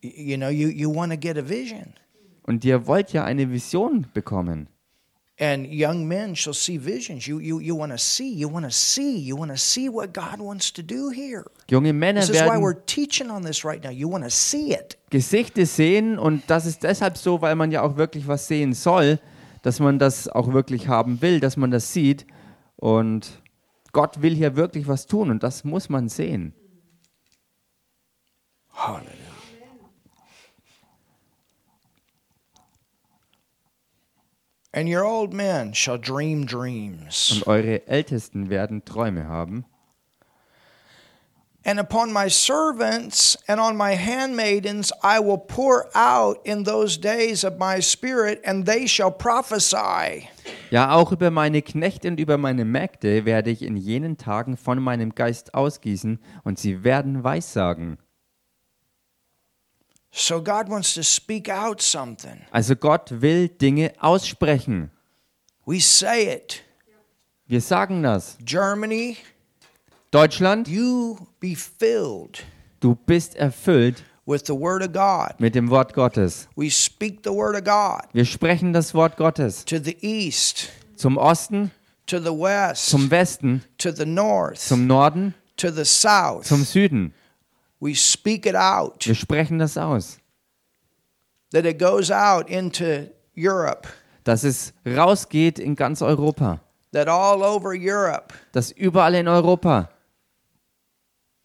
[0.03, 1.95] Y- You know, you, you want to get a vision.
[2.45, 4.69] Und ihr wollt ja eine Vision bekommen.
[5.40, 7.29] And young men shall see visions.
[7.29, 10.12] You you you want to see, you want to see, you want to see what
[10.12, 11.44] God wants to do here.
[11.68, 13.90] Junge Männer This is why we're teaching on this right now.
[13.90, 14.98] You want to see it.
[15.11, 19.20] Gesichter sehen und das ist deshalb so, weil man ja auch wirklich was sehen soll,
[19.62, 22.27] dass man das auch wirklich haben will, dass man das sieht
[22.74, 23.40] und
[23.92, 26.53] Gott will hier wirklich was tun und das muss man sehen.
[28.72, 29.28] Hallelujah.
[34.72, 37.33] And your old men shall dream dreams.
[37.33, 39.64] Und eure Ältesten werden Träume haben.
[41.64, 47.44] And upon my servants and on my handmaidens I will pour out in those days
[47.44, 50.28] of my spirit, and they shall prophesy.
[50.70, 54.81] Ja, auch über meine Knechte und über meine Mägde werde ich in jenen Tagen von
[54.81, 57.98] meinem Geist ausgießen und sie werden Weissagen.
[60.11, 62.40] So God wants to speak out something.
[62.51, 64.90] Also Gott will Dinge aussprechen.
[65.66, 66.62] We say it.
[67.47, 68.37] Wir sagen das.
[68.44, 69.16] Germany,
[70.11, 72.44] Deutschland, you be filled
[72.81, 75.38] du bist erfüllt with the Word of God.
[75.38, 76.49] mit dem Wort Gottes.
[76.57, 81.16] We speak the Word of God Wir sprechen das Wort Gottes to the east, zum
[81.18, 81.71] Osten,
[82.07, 86.47] to the west, zum Westen, to the north, zum Norden, to the south.
[86.47, 87.12] zum Süden.
[87.81, 90.19] We speak it out, Wir sprechen das aus,
[91.53, 93.88] that it goes out into Europe,
[94.25, 96.61] dass es rausgeht in ganz Europa,
[96.93, 99.88] that all over Europe, dass überall in Europa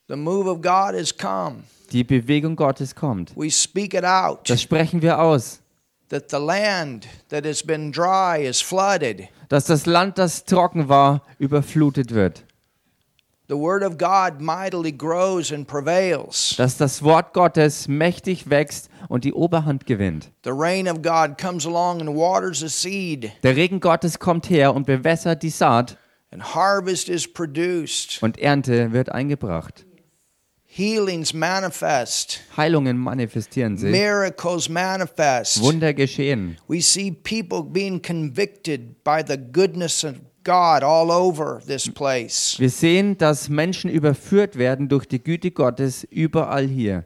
[0.07, 1.63] the move of God has come.
[1.91, 3.31] die Bewegung Gottes kommt.
[3.37, 5.61] We speak it out, Das sprechen wir aus,
[6.09, 9.27] that the land that has been dry is flooded.
[9.49, 12.43] dass das Land, das trocken war, überflutet wird,
[13.49, 16.55] The Word of God mightily grows and prevails.
[16.57, 20.31] dass das Wort Gottes mächtig wächst und die Oberhand gewinnt.
[20.45, 24.73] The rain of God comes along and waters the seed, Der Regen Gottes kommt her
[24.73, 25.97] und bewässert die Saat
[26.31, 28.23] and harvest is produced.
[28.23, 29.85] und Ernte wird eingebracht.
[30.65, 35.61] Healings manifest, Heilungen manifestieren sich, miracles manifest.
[35.61, 36.57] Wunder geschehen.
[36.67, 42.55] We see people being convicted by the goodness of God all over this place.
[42.59, 47.05] Wir sehen, dass Menschen überführt werden durch die Güte Gottes überall hier.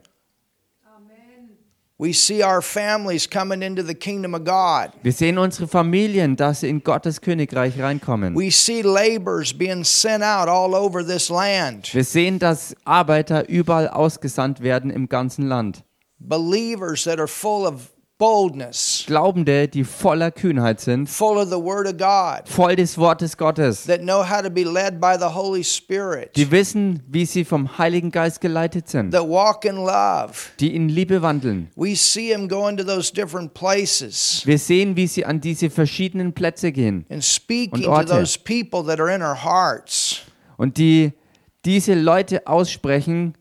[2.00, 4.92] We see our families coming into the kingdom of God.
[5.02, 8.36] Wir sehen unsere Familien, dass sie in Gottes Königreich reinkommen.
[8.36, 11.92] We see laborers being sent out all over this land.
[11.92, 15.82] Wir sehen, dass Arbeiter überall ausgesandt werden im ganzen Land.
[16.20, 21.86] Believers that are full of boldness, Glaubende, die voller Kühnheit sind, full of the Word
[21.86, 25.62] of God, voll des Wortes Gottes, that know how to be led by the Holy
[25.62, 30.50] Spirit, die wissen, wie sie vom Heiligen Geist geleitet sind, that walk in love.
[30.60, 31.68] die in Liebe wandeln.
[31.76, 34.42] We see them go into those different places.
[34.44, 37.06] Wir sehen, wie sie an diese verschiedenen Plätze gehen.
[37.08, 40.22] And speaking Und to those people that are in our hearts.
[40.56, 41.12] und die
[41.64, 43.34] diese Leute aussprechen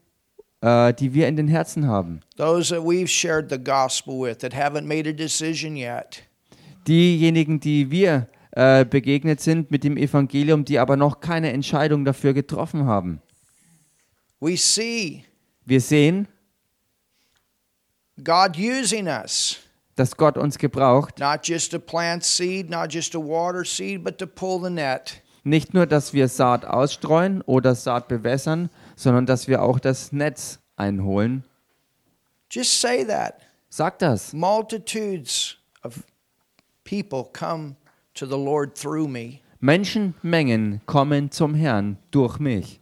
[0.61, 2.21] die wir in den Herzen haben.
[2.35, 6.23] those that we've shared the gospel with that haven't made a decision yet.
[6.87, 12.33] Diejenigen, die wir äh, begegnet sind mit dem Evangelium, die aber noch keine Entscheidung dafür
[12.33, 13.21] getroffen haben.
[14.39, 15.23] We see
[15.65, 16.27] Wir sehen,
[18.23, 19.57] God using us,
[19.95, 24.17] dass Gott uns gebraucht, not just to plant seed, not just to water seed, but
[24.17, 25.21] to pull the net.
[25.47, 30.59] Nicht nur, dass wir Saat ausstreuen oder Saat bewässern, sondern dass wir auch das Netz
[30.75, 31.43] einholen.
[32.51, 33.35] Just say that.
[33.69, 34.33] Sag das.
[34.33, 36.03] Multitudes of
[36.83, 37.75] people come
[38.13, 39.39] to the Lord through me.
[39.59, 42.79] Menschenmengen kommen zum Herrn durch mich.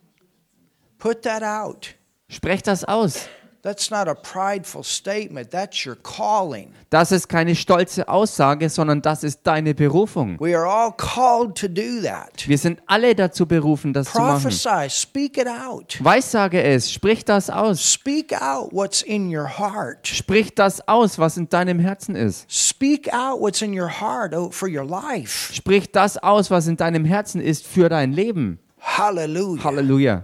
[0.97, 1.95] Put that out.
[2.28, 3.28] Sprech das aus.
[3.65, 5.49] That's not a prideful statement.
[5.49, 6.71] That's your calling.
[6.91, 10.39] Das ist keine stolze Aussage, sondern das ist deine Berufung.
[10.39, 12.47] We are all called to do that.
[12.47, 14.43] Wir sind alle dazu berufen, das zu machen.
[14.43, 15.97] Prophesy, speak it out.
[15.99, 17.91] Weissage es, sprich das aus.
[17.91, 20.08] Speak out what's in your heart.
[20.08, 22.45] Sprich das aus, was in deinem Herzen ist.
[22.47, 25.51] Speak out what's in your heart for your life.
[25.51, 28.60] Sprich das aus, was in deinem Herzen ist für dein Leben.
[28.80, 29.63] Hallelujah.
[29.63, 30.23] Halleluja.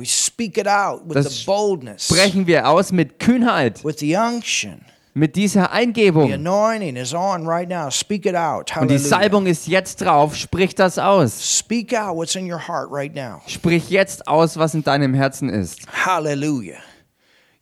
[0.00, 4.16] We speak it out with Das the boldness, Sprechen wir aus mit Kühnheit, with the
[4.16, 4.80] unction.
[5.12, 6.32] mit dieser The Eingebung.
[6.32, 7.90] anointing is on right now.
[7.90, 8.74] Speak it out.
[8.78, 8.96] Und die.
[8.96, 10.34] Salbung ist jetzt drauf.
[10.34, 11.58] Sprich das aus.
[11.58, 13.42] Speak out what's in your heart right now.
[13.46, 15.80] Sprich jetzt aus, was in deinem Herzen ist.
[16.06, 16.78] Hallelujah.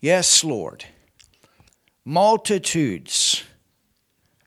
[0.01, 0.85] Yes, Lord.
[2.05, 3.43] Multitudes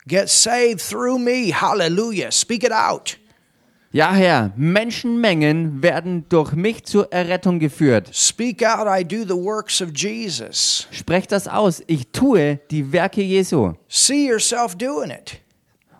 [0.07, 1.51] get saved through me.
[1.51, 2.31] Hallelujah.
[2.31, 3.17] Speak it out.
[3.93, 8.09] Ja, Herr, Menschenmengen werden durch mich zur Errettung geführt.
[8.15, 8.87] Speak out.
[8.87, 10.87] I do the works of Jesus.
[10.91, 11.83] Sprech das aus.
[11.87, 13.73] Ich tue die Werke Jesu.
[13.89, 15.41] See yourself doing it.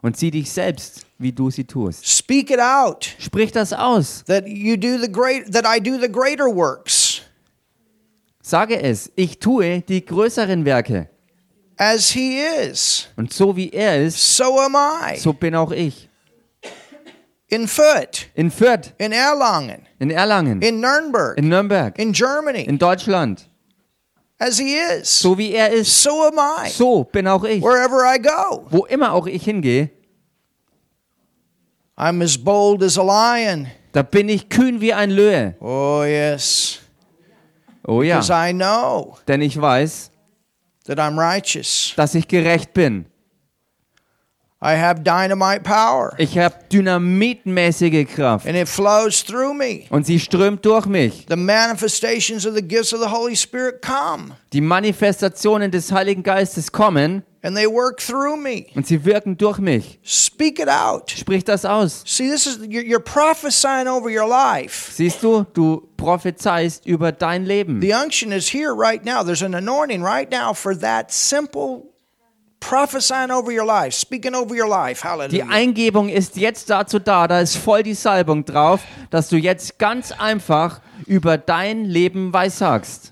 [0.01, 2.07] Und sieh dich selbst, wie du sie tust.
[2.07, 3.09] Speak it out.
[3.19, 4.23] Sprich das aus.
[4.25, 7.21] That you do the great that I do the greater works
[8.41, 9.11] Sage es.
[9.15, 11.09] Ich tue die größeren Werke.
[11.77, 13.07] as he is.
[13.17, 15.17] Und so wie er ist, So am I.
[15.17, 16.07] so bin auch ich.
[17.53, 22.77] In Fürth, In Fürth, in Erlangen, in Erlangen, in Nuremberg, in Nürnberg, in Germany, in
[22.77, 23.45] Deutschland.
[24.39, 25.09] as he is.
[25.19, 26.69] So wie er ist, So am I.
[26.69, 27.61] so bin auch ich.
[27.61, 28.65] Wherever I go.
[28.69, 29.89] Wo immer auch ich hingehe,
[31.97, 33.67] I'm as bold as a lion.
[33.91, 35.55] da bin ich kühn wie ein Löwe.
[35.59, 36.79] Oh, yes.
[37.85, 40.09] Oh ja, Because I know denn ich weiß,
[40.85, 41.93] that I'm righteous.
[41.97, 43.05] dass ich gerecht bin.
[44.63, 49.85] I have dynamite power, Ich habe dynamitmäßige Kraft and it flows through me.
[49.89, 51.25] und sie strömt durch mich.
[51.27, 56.71] The manifestations of the gifts of the Holy Spirit come, Die Manifestationen des Heiligen Geistes
[56.71, 58.67] kommen and they work through me.
[58.75, 59.99] und sie wirken durch mich.
[60.03, 61.09] Speak it out.
[61.09, 62.03] Sprich das aus.
[62.05, 64.91] See, this is you're, prophesying over your life.
[64.93, 67.81] Siehst du, du prophezeist über dein Leben.
[67.81, 69.23] The unction is here right now.
[69.23, 71.87] There's an anointing right now for that simple
[72.61, 75.01] prophesying over your life, speaking over your life.
[75.01, 75.47] Die Hallelujah.
[75.49, 80.13] Eingebung ist jetzt dazu da, da ist voll die Salbung drauf, dass du jetzt ganz
[80.13, 83.11] einfach über dein Leben weissagst.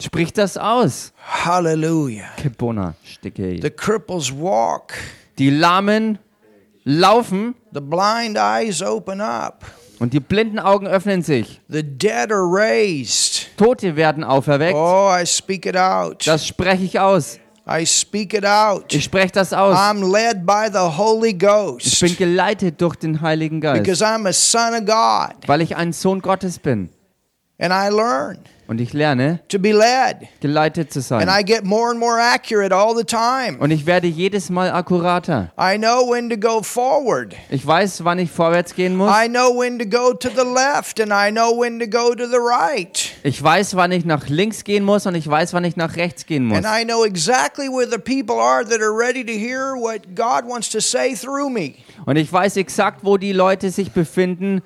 [0.00, 1.12] Sprich das aus.
[1.44, 2.28] Hallelujah.
[2.36, 2.94] Kebona.
[3.22, 4.94] The cripples walk.
[5.38, 6.18] Die Lahmen
[6.84, 9.64] laufen The blind eyes open up.
[9.98, 11.60] und die blinden Augen öffnen sich.
[11.68, 13.48] The dead are raised.
[13.56, 14.76] Tote werden auferweckt.
[14.76, 16.26] Oh, I speak it out.
[16.26, 17.38] Das spreche ich aus.
[17.68, 18.92] I speak it out.
[18.94, 19.76] Ich spreche das aus.
[19.76, 24.28] I'm led by the Holy Ich Ghost bin geleitet durch den Heiligen Geist, because I'm
[24.28, 26.90] a son of God weil ich ein Sohn Gottes bin.
[27.58, 30.28] and I learn Und ich lerne, to be led.
[30.40, 31.28] geleitet zu And sein.
[31.28, 33.58] I get more and more accurate all the time.
[33.60, 35.52] Und ich werde jedes Mal akkurater.
[35.58, 37.34] I know when to go forward.
[37.48, 39.10] Ich weiß, wann ich vorwärts gehen muss.
[39.10, 42.26] I know when to go to the left and I know when to go to
[42.26, 43.12] the right.
[43.22, 46.26] Ich weiß, wann ich nach links gehen muss und ich weiß, wann ich nach rechts
[46.26, 46.58] gehen muss.
[46.58, 50.44] And I know exactly where the people are that are ready to hear what God
[50.48, 51.74] wants to say through me.
[52.04, 54.62] Und ich weiß exakt, wo die Leute sich befinden,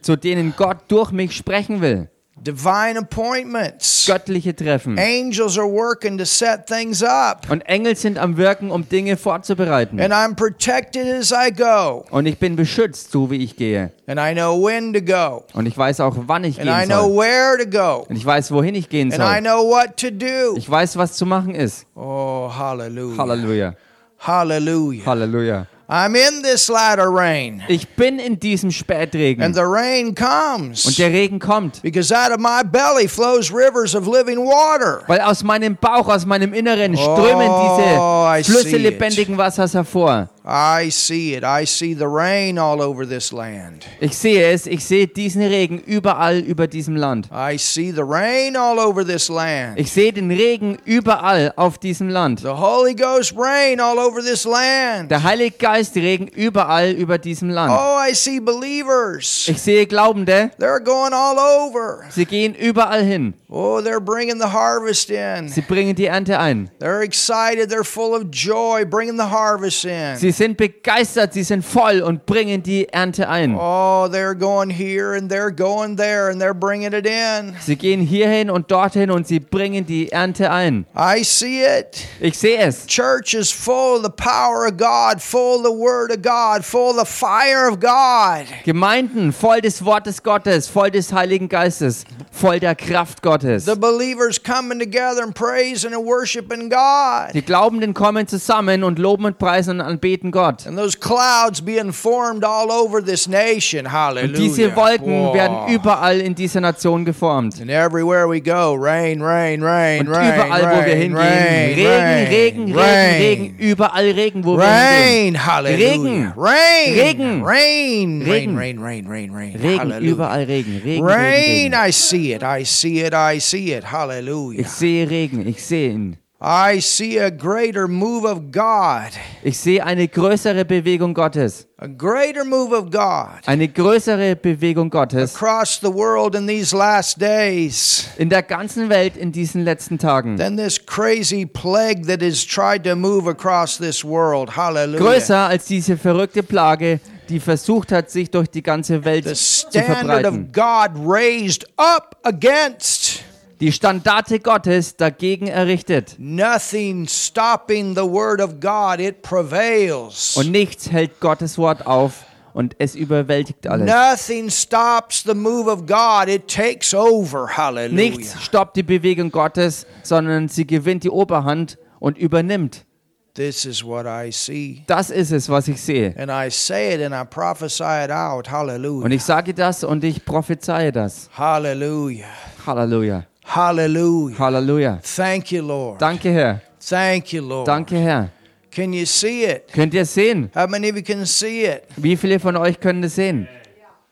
[0.00, 2.08] zu denen Gott durch mich sprechen will.
[2.38, 4.04] Divine appointments.
[4.06, 4.98] Göttliche Treffen.
[4.98, 7.50] Angels are working to set things up.
[7.50, 9.98] Und Engel sind am Wirken, um Dinge vorzubereiten.
[10.00, 12.04] And I'm protected as I go.
[12.10, 13.90] Und ich bin beschützt, so wie ich gehe.
[14.06, 15.44] And I know when to go.
[15.54, 17.16] Und ich weiß auch, wann ich And I gehen know soll.
[17.18, 18.06] where to go.
[18.08, 19.40] Und ich weiß, wohin ich gehen And I soll.
[19.40, 20.56] know what to do.
[20.58, 21.86] Ich weiß, was zu machen ist.
[21.96, 23.16] Oh, hallelujah.
[23.18, 23.74] Halleluja.
[24.18, 25.06] Hallelujah.
[25.06, 25.66] Halleluja.
[25.88, 27.62] I'm in this latter rain.
[27.68, 29.54] Ich bin in diesem And Spätregen.
[29.54, 31.80] the rain Und comes der Regen kommt.
[31.82, 35.02] because out of my belly flows rivers of living water.
[35.06, 40.28] Weil aus meinem Bauch, aus meinem Inneren strömen Oh, diese Flüsse lebendigen Wassers hervor.
[40.48, 41.42] I see it.
[41.42, 43.84] I see the rain all over this land.
[44.00, 47.28] Ich sehe es, ich sehe diesen Regen überall über diesem Land.
[47.32, 49.76] I see the rain all over this land.
[49.76, 52.40] Ich sehe den Regen überall auf diesem Land.
[52.42, 55.10] The Holy Ghost rain all over this land.
[55.10, 57.72] Der Heilige Geist Regen überall über diesem Land.
[57.76, 59.48] Oh, I see believers.
[59.48, 62.04] Ich sehe Glaubende, They're going all over.
[62.10, 63.34] sie gehen überall hin.
[63.48, 65.48] Oh, they're bringing the harvest in.
[65.48, 66.70] Sie bringen die Ernte ein.
[66.80, 67.68] They're excited.
[67.70, 70.16] They're full of joy, bringing the harvest in.
[70.16, 73.54] Sie sind begeistert, sie sind voll und bringen die Ernte ein.
[73.54, 77.54] Oh, they're going here and they're going there and they're bringing it in.
[77.60, 80.86] Sie gehen hierhin und dorthin und sie bringen die Ernte ein.
[80.94, 82.06] I see it.
[82.20, 82.86] Ich sehe es.
[82.86, 86.98] Church is full of the power of God, full of the Word of God, full
[86.98, 88.46] of the fire of God.
[88.64, 93.64] Gemeinden voll des Wortes Gottes, voll des Heiligen Geistes, voll der Kraft Gottes.
[93.64, 97.32] The believers coming together and praising and worshiping God.
[97.32, 100.66] Die Glaubenden kommen zusammen und loben und preisen und anbeten Gott.
[100.66, 103.86] And those clouds being formed all over this nation.
[103.86, 104.28] Hallelujah.
[104.28, 105.34] Und diese Wolken Wow.
[105.34, 107.60] werden überall in dieser Nation geformt.
[107.60, 111.86] And everywhere we go, rain, rain, rain, Und rain, überall, wo wir hingehen, rain, Regen,
[111.86, 113.20] rain, Regen, Regen, rain.
[113.20, 115.36] Regen, überall Regen, wo wir hingehen.
[115.36, 116.32] Regen.
[116.36, 116.94] Rain.
[116.94, 117.42] Regen.
[117.44, 118.22] Rain.
[118.22, 118.56] Regen.
[118.56, 119.56] Rain, rain, rain, rain, rain.
[119.60, 120.10] Regen, hallelujah.
[120.12, 121.74] überall Regen, Regen, Rain, Regen, Regen.
[121.88, 122.42] I see it.
[122.42, 123.14] I see it.
[123.14, 123.84] I see it.
[123.92, 124.60] Hallelujah.
[124.60, 126.16] Ich sehe Regen, ich sehe ihn.
[126.38, 129.10] I see a greater move of God.
[129.42, 131.66] Ich sehe eine größere Bewegung Gottes.
[131.78, 137.18] A greater move of God Eine größere Bewegung Gottes across the world in these last
[137.20, 140.36] days in der ganzen Welt in diesen letzten Tagen.
[140.36, 144.56] than this crazy plague that has tried to move across this world.
[144.56, 144.98] Hallelujah.
[144.98, 149.68] Größer als diese verrückte Plage, die versucht hat, sich durch die ganze Welt The zu
[149.70, 150.44] standard verbreiten.
[150.46, 153.22] of God raised up against
[153.60, 156.16] Die Standarte Gottes dagegen errichtet.
[156.18, 159.00] nothing stopping the word of God.
[159.00, 160.36] It prevails.
[160.36, 163.86] Und nichts hält Gottes Wort auf und es überwältigt alles.
[163.90, 166.28] Nothing stops the move of God.
[166.28, 167.56] It takes over.
[167.56, 167.94] Hallelujah.
[167.94, 172.84] Nichts stoppt die Bewegung Gottes, sondern sie gewinnt die Oberhand und übernimmt.
[173.32, 174.82] This is what I see.
[174.86, 176.14] Das ist es, was ich sehe.
[176.18, 178.48] And I say it and I prophesy it out.
[178.48, 179.10] Und Hallelujah.
[179.10, 181.30] ich sage das und ich prophezeie das.
[181.36, 182.26] Hallelujah.
[182.66, 183.24] Halleluja.
[183.46, 184.36] Hallelujah.
[184.36, 185.00] Halleluja.
[185.02, 185.98] Thank you, Lord.
[186.00, 186.60] Danke, Herr.
[186.80, 187.66] Thank you, Lord.
[187.66, 188.30] Danke, Herr.
[188.70, 189.72] Can you see it?
[189.72, 190.50] Könnt ihr es sehen?
[190.54, 191.84] How many of you can see it?
[191.96, 193.48] Wie viele von euch können es sehen?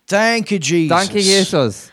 [0.07, 0.89] Thank you, Jesus.
[0.89, 1.91] Danke, Jesus.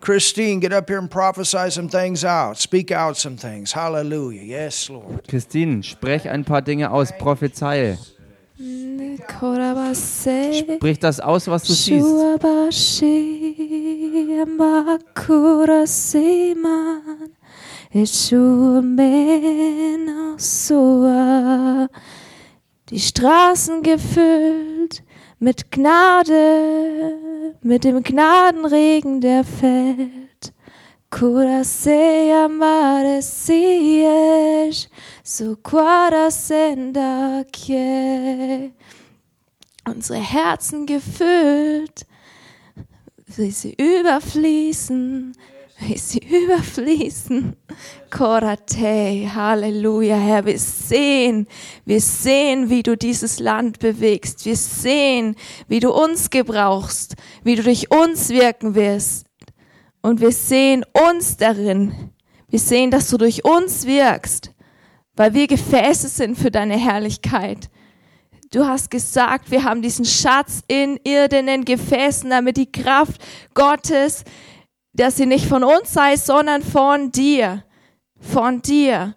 [0.00, 2.56] Christine, get up here and prophesy some things out.
[2.56, 3.72] Speak out some things.
[3.72, 4.42] Hallelujah.
[4.42, 5.26] Yes, Lord.
[5.28, 7.98] Christine, sprech ein paar Dinge aus, prophezeie.
[10.76, 12.04] Sprich das aus, was du siehst.
[22.90, 25.04] Die Straßen gefüllt
[25.38, 27.14] mit Gnade,
[27.62, 30.17] mit dem Gnadenregen, der fällt.
[31.10, 33.48] Kurasea maresiesh,
[35.24, 35.56] so
[36.28, 38.72] senda kie.
[39.86, 42.04] Unsere Herzen gefüllt,
[43.36, 45.34] wie sie überfließen,
[45.78, 47.56] wie sie überfließen.
[48.10, 51.46] Korate, Halleluja, Herr, wir sehen,
[51.86, 54.44] wir sehen, wie du dieses Land bewegst.
[54.44, 55.36] Wir sehen,
[55.68, 59.27] wie du uns gebrauchst, wie du durch uns wirken wirst.
[60.02, 62.12] Und wir sehen uns darin.
[62.48, 64.52] Wir sehen, dass du durch uns wirkst,
[65.14, 67.68] weil wir Gefäße sind für deine Herrlichkeit.
[68.50, 73.20] Du hast gesagt, wir haben diesen Schatz in irdenen Gefäßen, damit die Kraft
[73.52, 74.24] Gottes,
[74.94, 77.64] dass sie nicht von uns sei, sondern von dir.
[78.18, 79.14] Von dir.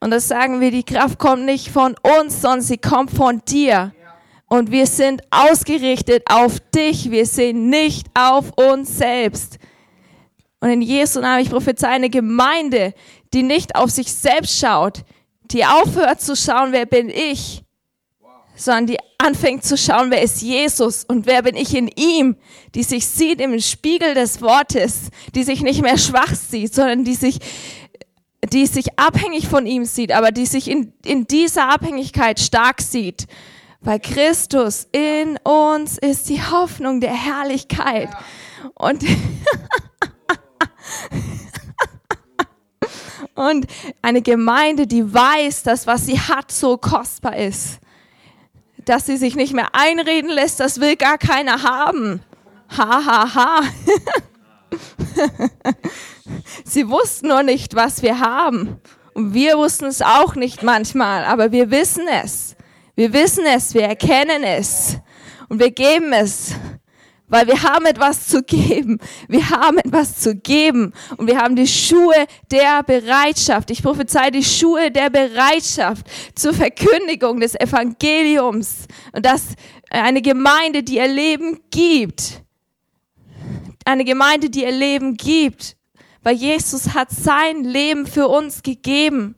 [0.00, 3.92] Und das sagen wir, die Kraft kommt nicht von uns, sondern sie kommt von dir.
[4.46, 7.10] Und wir sind ausgerichtet auf dich.
[7.10, 9.58] Wir sind nicht auf uns selbst.
[10.62, 12.94] Und in Jesu Namen, ich prophezei eine Gemeinde,
[13.34, 15.02] die nicht auf sich selbst schaut,
[15.50, 17.64] die aufhört zu schauen, wer bin ich,
[18.54, 22.36] sondern die anfängt zu schauen, wer ist Jesus und wer bin ich in ihm,
[22.76, 27.16] die sich sieht im Spiegel des Wortes, die sich nicht mehr schwach sieht, sondern die
[27.16, 27.40] sich,
[28.52, 33.26] die sich abhängig von ihm sieht, aber die sich in, in dieser Abhängigkeit stark sieht.
[33.80, 38.10] Weil Christus in uns ist die Hoffnung der Herrlichkeit.
[38.74, 39.02] Und
[43.34, 43.66] Und
[44.02, 47.78] eine Gemeinde, die weiß, dass was sie hat, so kostbar ist.
[48.84, 52.20] Dass sie sich nicht mehr einreden lässt, das will gar keiner haben.
[52.76, 53.60] Ha, ha, ha.
[56.64, 58.80] sie wussten nur nicht, was wir haben.
[59.14, 62.56] Und wir wussten es auch nicht manchmal, aber wir wissen es.
[62.94, 64.98] Wir wissen es, wir erkennen es
[65.48, 66.54] und wir geben es,
[67.32, 68.98] weil wir haben etwas zu geben.
[69.26, 73.70] Wir haben etwas zu geben und wir haben die Schuhe der Bereitschaft.
[73.70, 79.54] Ich prophezei die Schuhe der Bereitschaft zur Verkündigung des Evangeliums und dass
[79.88, 82.42] eine Gemeinde, die ihr Leben gibt,
[83.86, 85.78] eine Gemeinde, die ihr Leben gibt,
[86.22, 89.36] weil Jesus hat sein Leben für uns gegeben.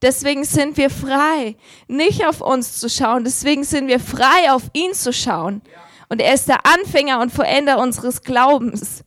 [0.00, 1.56] Deswegen sind wir frei,
[1.88, 3.24] nicht auf uns zu schauen.
[3.24, 5.60] Deswegen sind wir frei, auf ihn zu schauen.
[6.12, 9.02] Und er ist der Anfänger und Vollender unseres Glaubens.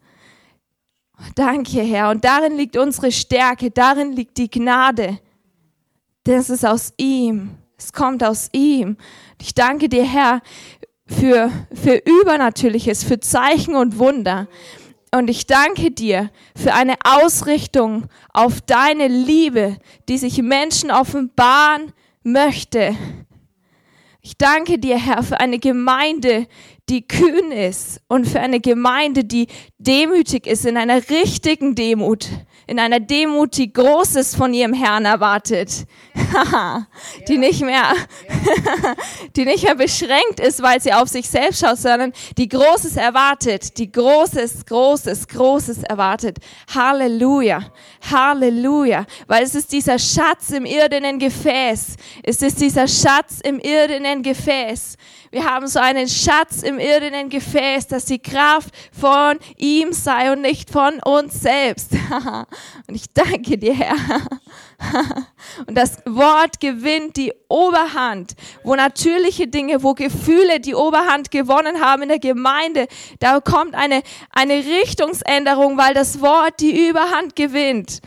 [1.36, 2.10] Danke, Herr.
[2.10, 5.20] Und darin liegt unsere Stärke, darin liegt die Gnade.
[6.24, 7.60] Das ist aus ihm.
[7.78, 8.98] Es kommt aus ihm.
[9.40, 10.42] Ich danke dir, Herr,
[11.06, 14.48] für, für Übernatürliches, für Zeichen und Wunder.
[15.12, 19.78] Und ich danke dir für eine Ausrichtung auf deine Liebe,
[20.10, 21.94] die sich Menschen offenbaren
[22.24, 22.98] möchte.
[24.26, 26.48] Ich danke dir, Herr, für eine Gemeinde,
[26.90, 29.48] die kühn ist und für eine Gemeinde, die
[29.80, 32.28] demütig ist, in einer richtigen Demut,
[32.68, 35.88] in einer Demut, die Großes von ihrem Herrn erwartet,
[37.28, 37.94] die nicht mehr,
[39.36, 43.78] die nicht mehr beschränkt ist, weil sie auf sich selbst schaut, sondern die Großes erwartet,
[43.80, 46.38] die Großes, Großes, Großes erwartet.
[46.74, 47.72] Halleluja,
[48.12, 54.22] Halleluja, weil es ist dieser Schatz im irdenen Gefäß, es ist dieser Schatz im irdenen
[54.22, 54.98] Gefäß.
[55.36, 60.42] Wir haben so einen Schatz im irdenen Gefäß, dass die Kraft von ihm sei und
[60.42, 61.92] nicht von uns selbst.
[62.88, 63.98] und ich danke dir, Herr.
[65.68, 68.32] und das Wort gewinnt die Oberhand,
[68.64, 72.88] wo natürliche Dinge, wo Gefühle die Oberhand gewonnen haben in der Gemeinde,
[73.20, 78.00] da kommt eine, eine Richtungsänderung, weil das Wort die Überhand gewinnt.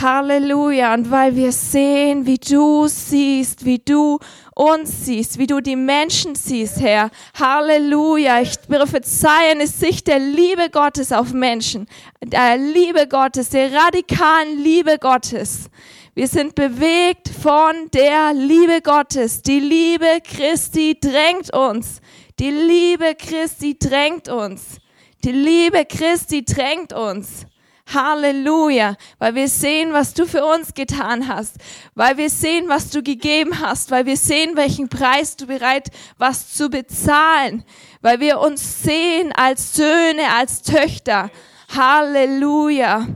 [0.00, 0.94] Halleluja.
[0.94, 4.18] Und weil wir sehen, wie du siehst, wie du
[4.54, 7.10] uns siehst, wie du die Menschen siehst, Herr.
[7.38, 8.40] Halleluja.
[8.40, 11.86] Ich prophezei eine Sicht der Liebe Gottes auf Menschen.
[12.22, 15.70] Der Liebe Gottes, der radikalen Liebe Gottes.
[16.14, 19.42] Wir sind bewegt von der Liebe Gottes.
[19.42, 22.00] Die Liebe Christi drängt uns.
[22.38, 24.78] Die Liebe Christi drängt uns.
[25.24, 27.46] Die Liebe Christi drängt uns.
[27.92, 31.56] Halleluja, weil wir sehen, was du für uns getan hast,
[31.94, 36.56] weil wir sehen, was du gegeben hast, weil wir sehen, welchen Preis du bereit warst
[36.56, 37.64] zu bezahlen,
[38.02, 41.30] weil wir uns sehen als Söhne, als Töchter.
[41.74, 43.06] Halleluja.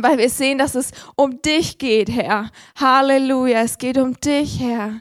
[0.00, 2.50] Weil wir sehen, dass es um dich geht, Herr.
[2.78, 5.00] Halleluja, es geht um dich, Herr.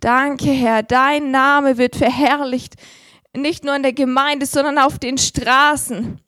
[0.00, 0.82] Danke, Herr.
[0.82, 2.74] Dein Name wird verherrlicht,
[3.34, 6.20] nicht nur in der Gemeinde, sondern auf den Straßen.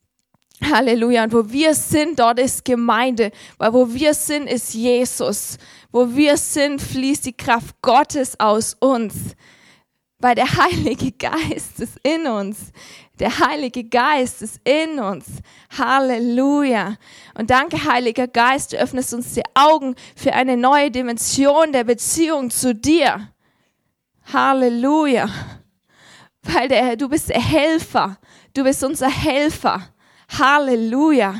[0.62, 1.24] Halleluja.
[1.24, 3.30] Und wo wir sind, dort ist Gemeinde.
[3.58, 5.58] Weil wo wir sind, ist Jesus.
[5.90, 9.14] Wo wir sind, fließt die Kraft Gottes aus uns.
[10.18, 12.72] Weil der Heilige Geist ist in uns.
[13.20, 15.26] Der Heilige Geist ist in uns.
[15.76, 16.96] Halleluja.
[17.34, 22.50] Und danke, Heiliger Geist, du öffnest uns die Augen für eine neue Dimension der Beziehung
[22.50, 23.32] zu dir.
[24.32, 25.28] Halleluja.
[26.42, 28.18] Weil der, du bist der Helfer.
[28.54, 29.88] Du bist unser Helfer.
[30.28, 31.34] Halleluja.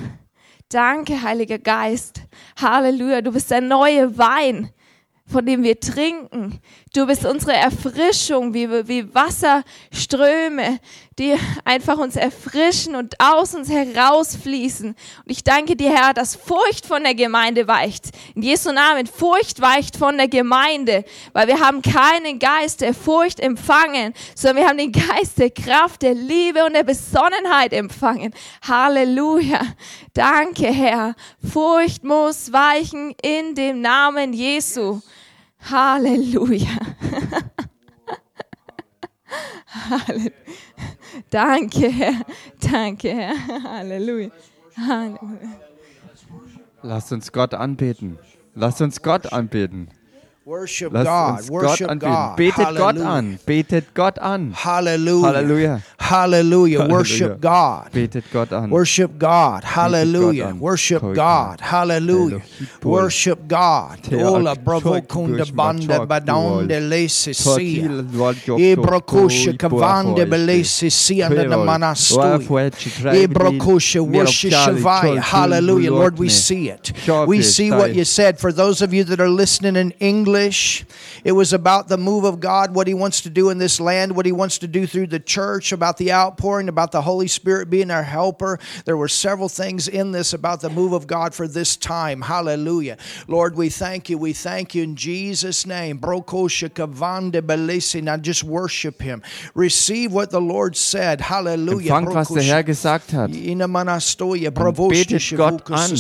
[0.68, 2.22] Danke, Heiliger Geist.
[2.61, 3.22] Halleluja.
[3.22, 4.70] Du bist der neue Wein,
[5.26, 6.61] von dem wir trinken.
[6.99, 10.80] Du bist unsere Erfrischung, wie, wie Wasserströme,
[11.16, 14.88] die einfach uns erfrischen und aus uns herausfließen.
[14.88, 18.07] Und ich danke dir, Herr, dass Furcht von der Gemeinde weicht.
[18.34, 23.38] In Jesu Namen, Furcht weicht von der Gemeinde, weil wir haben keinen Geist der Furcht
[23.38, 28.34] empfangen, sondern wir haben den Geist der Kraft, der Liebe und der Besonnenheit empfangen.
[28.66, 29.61] Halleluja.
[30.14, 31.14] Danke, Herr.
[31.49, 35.01] Furcht muss weichen in dem Namen Jesu.
[35.61, 36.78] Halleluja.
[39.66, 40.32] Halleluja.
[41.30, 42.14] Danke, Herr.
[42.61, 43.62] Danke, Herr.
[43.64, 44.30] Halleluja.
[44.76, 45.61] Halleluja.
[46.82, 48.18] Lasst uns Gott anbeten.
[48.54, 49.88] Lasst uns Gott anbeten.
[50.49, 51.40] Worship Lasst God.
[51.40, 52.01] uns Gott Worship anbeten.
[52.01, 52.36] God.
[52.38, 53.18] Betet Gott Hallelujah.
[53.18, 53.38] an.
[53.44, 54.53] Betet Gott an.
[54.55, 55.26] Hallelujah.
[55.26, 55.82] Hallelujah.
[55.99, 56.88] Hallelujah.
[56.88, 57.92] Worship God.
[57.92, 58.70] Betet Gott an.
[58.70, 59.64] Worship God.
[59.64, 60.55] Hallelujah.
[60.59, 61.61] Worship God.
[61.61, 62.40] Hallelujah.
[62.82, 63.99] Worship God.
[64.14, 67.90] Ola bravo kunda bande badonde lesi sia.
[68.57, 72.49] Ibrokusha kavande belesi sia na manastui.
[73.26, 75.20] Ibrokusha worship Shavaya.
[75.20, 75.90] Hallelujah.
[75.90, 76.90] Lord, we see it.
[77.26, 78.38] We see what you said.
[78.38, 80.38] For those of you that are listening in English,
[81.24, 84.16] it was about the move of God, what He wants to do in this land,
[84.16, 87.68] what He wants to do through the church, about the outpouring, about the Holy Spirit
[87.70, 88.59] being our helper.
[88.84, 92.22] There were several things in this about the move of God for this time.
[92.22, 92.97] Hallelujah.
[93.26, 94.18] Lord, we thank you.
[94.18, 96.01] We thank you in Jesus' name.
[98.03, 99.22] Now just worship him.
[99.55, 101.20] Receive what the Lord said.
[101.20, 101.93] Hallelujah.
[101.93, 103.30] Empfangt, was der Herr gesagt hat.
[103.30, 105.97] Und betet Gott an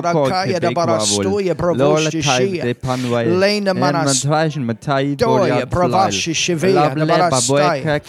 [0.00, 2.64] barakaia da barastoia bravoshishiya.
[3.40, 8.00] Lena manastoia doia bravashi shivia da barastaya.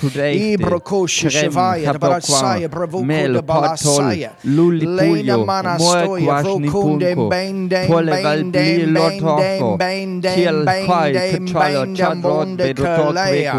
[0.53, 4.31] Ibrokoshi shivaya da barasaya bravoku da balasaya.
[4.43, 10.29] Lena manastoia vrokunde bende bende bende bende
[10.67, 11.39] bende
[12.23, 13.53] bende kalea.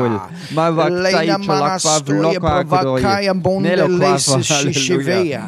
[0.90, 5.42] Lena manastoia bravakaia bonde lesis shivia.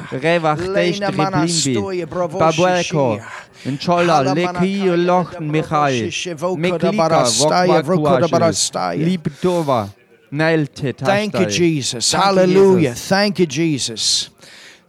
[0.72, 3.26] Lena manastoia bravoshi Shishia.
[3.64, 6.10] Inchola leki loch Michai.
[6.56, 9.04] Miklika vokva kuashel.
[9.04, 9.88] Liptova.
[10.32, 11.46] Nailte Thank you.
[11.46, 12.12] Jesus.
[12.12, 12.94] Hallelujah.
[12.94, 14.30] Thank you, Jesus.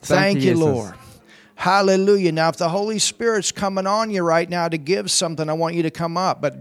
[0.01, 0.55] Thank you.
[0.55, 0.93] Lord.
[1.55, 2.31] Hallelujah.
[2.31, 5.75] Now, if the Holy Spirit's coming on you right now to give something, I want
[5.75, 6.53] you to come up, but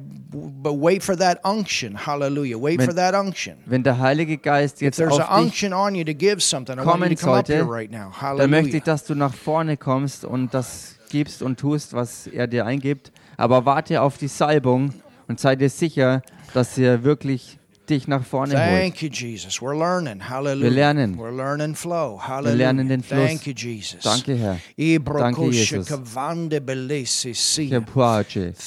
[0.62, 1.94] but wait for that unction.
[1.94, 2.59] Hallelujah.
[2.59, 3.57] Wait Wenn- for that unction.
[3.66, 6.78] Wenn der Heilige Geist jetzt there's an auf dich unction on you to give something,
[6.78, 8.11] I want you to come up here sollte, right now.
[8.11, 8.74] dann möchte Hallelujah.
[8.74, 13.12] ich, dass du nach vorne kommst und das gibst und tust, was er dir eingibt.
[13.36, 14.94] Aber warte auf die Salbung
[15.28, 16.22] und sei dir sicher,
[16.54, 18.80] dass er wirklich dich nach vorne holt.
[18.82, 19.61] Thank you, Jesus.
[19.61, 20.28] We're learning.
[20.28, 20.62] Hallelujah.
[20.62, 21.18] Wir lernen.
[21.18, 22.20] We're learning flow.
[22.20, 22.52] Hallelujah.
[22.52, 23.26] Wir lernen den Fluss.
[23.26, 24.02] Thank you, Jesus.
[24.02, 24.61] Danke, Herr.
[24.76, 25.88] Ibrokoshe Jesus.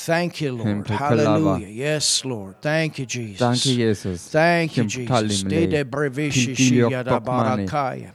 [0.06, 0.90] Thank you, Lord.
[0.90, 1.68] Hallelujah.
[1.68, 2.56] Yes, Lord.
[2.62, 3.40] Thank you, Jesus.
[3.40, 4.30] Danke, Jesus.
[4.32, 5.44] Thank you, Jesus.
[5.44, 7.66] Dede brevishi shiyada bokmane.
[7.66, 8.14] barakaya.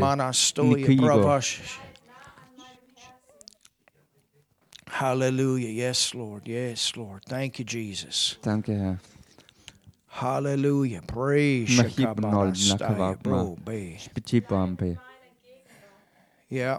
[0.00, 1.40] Manastoya Nikigo.
[4.94, 5.70] Hallelujah.
[5.70, 6.46] Yes, Lord.
[6.46, 7.24] Yes, Lord.
[7.24, 8.36] Thank you, Jesus.
[8.42, 9.00] Danke, Herr.
[10.06, 11.02] Hallelujah.
[11.04, 13.64] Praise Mahib nol Shakabarastaya,
[14.78, 14.96] be.
[16.48, 16.78] Yeah.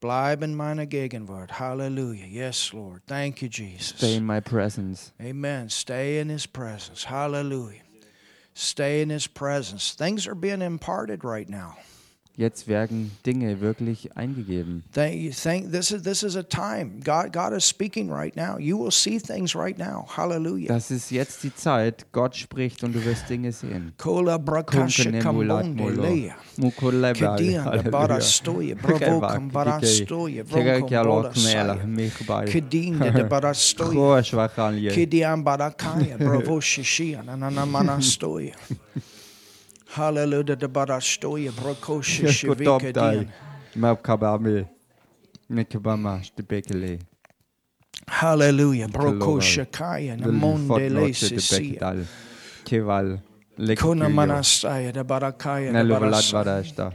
[0.00, 1.50] Bleib in meiner Gegenwart.
[1.50, 2.24] Hallelujah.
[2.26, 3.02] Yes, Lord.
[3.06, 3.98] Thank you, Jesus.
[3.98, 5.12] Stay in my presence.
[5.20, 5.68] Amen.
[5.68, 7.04] Stay in his presence.
[7.04, 7.82] Hallelujah.
[8.54, 9.92] Stay in his presence.
[9.92, 11.76] Things are being imparted right now.
[12.40, 14.82] Jetzt werden Dinge wirklich eingegeben.
[14.94, 15.30] Thank you.
[15.30, 17.02] Thank this is this is a time.
[17.04, 18.56] God God is speaking right now.
[18.58, 20.06] You will see things right now.
[20.16, 20.68] Hallelujah.
[20.68, 22.06] Das ist jetzt die Zeit.
[22.12, 23.92] Gott spricht und du wirst Dinge sehen.
[23.98, 26.34] Kola brakasha kambonde mulat leia.
[26.56, 26.70] mulo.
[26.70, 27.36] Mukuleba.
[27.36, 28.74] Kedian da bara stoya.
[28.74, 30.42] Bravo kambara stoya.
[30.42, 31.76] Vroko boda saya.
[32.46, 34.22] Kedin da bara stoya.
[34.90, 36.16] Kidian barakaya.
[36.16, 37.22] Bravo shishia.
[37.22, 38.56] Nanana mana stoya.
[39.94, 40.56] Hallelujah.
[40.56, 41.50] Da bara stoya.
[41.52, 43.28] Broko shishivika dian.
[43.76, 44.68] Mapkabame.
[45.50, 46.22] Mikabama.
[46.24, 47.00] Stebekele.
[48.08, 48.88] Hallelujah.
[48.88, 49.42] Broko Lord.
[49.42, 50.16] shakaya.
[50.16, 51.78] Lili Namonde le fotnote de sisia.
[51.80, 52.06] Bekdal.
[52.64, 53.20] Keval.
[53.76, 54.14] Kona Lekkulio.
[54.14, 54.92] manastaya.
[54.92, 55.72] Da barakaya.
[55.72, 56.44] Da bara Neluvalat stoya.
[56.44, 56.92] vadashta.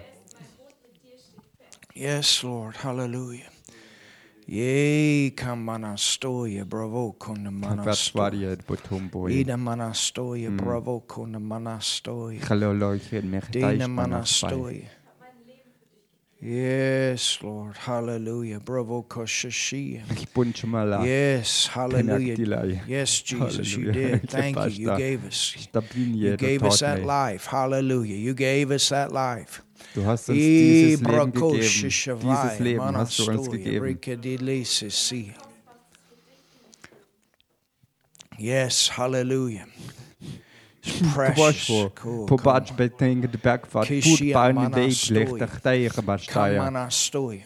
[1.96, 2.76] Yes, Lord.
[2.76, 3.50] Hallelujah.
[6.66, 7.78] Bravo, kona manastoya.
[7.78, 9.40] Tapatsvaria botumboi.
[9.40, 12.40] Ida manastoya, bravo, kona manastoya.
[12.42, 14.86] Haloloichin Dina mechtaish manaspai.
[16.42, 17.76] Yes, Lord.
[17.76, 18.60] Hallelujah.
[18.60, 19.02] Bravo.
[19.02, 21.04] Bunchmala.
[21.04, 22.82] Yes, hallelujah.
[22.86, 24.30] Yes, Jesus, you did.
[24.30, 24.92] Thank you.
[24.92, 25.56] You gave us.
[25.96, 27.48] You gave us that life.
[27.48, 28.18] Hallelujah.
[28.18, 29.64] You gave us that life.
[29.96, 31.60] Du hast uns dieses Leben gegeben.
[31.62, 34.00] Dieses Leben hast du uns gegeben.
[38.38, 39.66] Yes, hallelujah.
[41.14, 41.36] Precious.
[41.36, 45.16] Pošvo, Cool, pobač beteng de bergfahrt, Kishia put barni mana deit stoi.
[45.16, 46.60] lechter teiger bastaja.
[46.60, 47.46] Kamanastoya.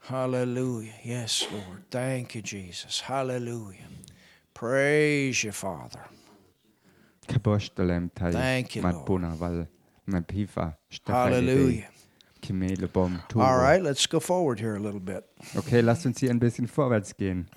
[0.00, 0.92] Hallelujah.
[1.02, 1.84] Yes, Lord.
[1.90, 3.00] Thank you, Jesus.
[3.00, 3.88] Hallelujah.
[4.52, 6.04] Praise you, Father.
[7.26, 8.32] Kabostelem tai.
[8.32, 9.38] Thank you, Lord.
[9.38, 9.66] val.
[11.06, 11.88] Hallelujah.
[12.42, 13.20] Kimele bom.
[13.36, 15.24] All right, let's go forward here a little bit.
[15.56, 17.48] Okay, lasst uns hier ein bisschen vorwärts gehen.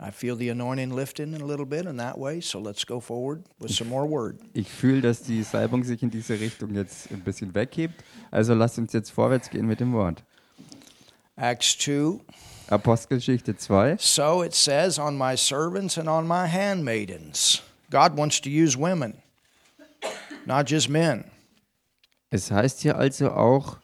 [0.00, 3.42] I feel the anointing lifting a little bit in that way, so let's go forward
[3.58, 4.38] with some more word.
[4.54, 8.04] Ich fühle, dass die Salbung sich in diese Richtung jetzt ein bisschen weghebt.
[8.30, 10.22] Also lasst uns jetzt vorwärts gehen mit dem Wort.
[11.36, 12.20] Acts 2.
[12.68, 13.96] Apostelgeschichte 2.
[13.98, 17.62] So it says, On my servants and on my handmaidens.
[17.90, 19.14] God wants to use women,
[20.44, 21.24] not just men.
[22.30, 23.78] Es heißt hier also auch,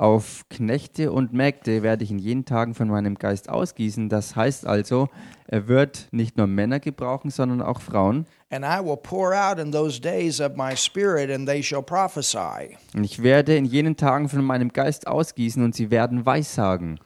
[0.00, 4.08] auf Knechte und Mägde werde ich in jenen Tagen von meinem Geist ausgießen.
[4.08, 5.10] Das heißt also,
[5.46, 8.26] er wird nicht nur Männer gebrauchen, sondern auch Frauen.
[8.50, 12.78] And I will pour out in those days of my spirit, and they shall prophesy.
[12.94, 16.98] Und ich werde in jenen Tagen von meinem Geist ausgießen und sie werden Weissagen.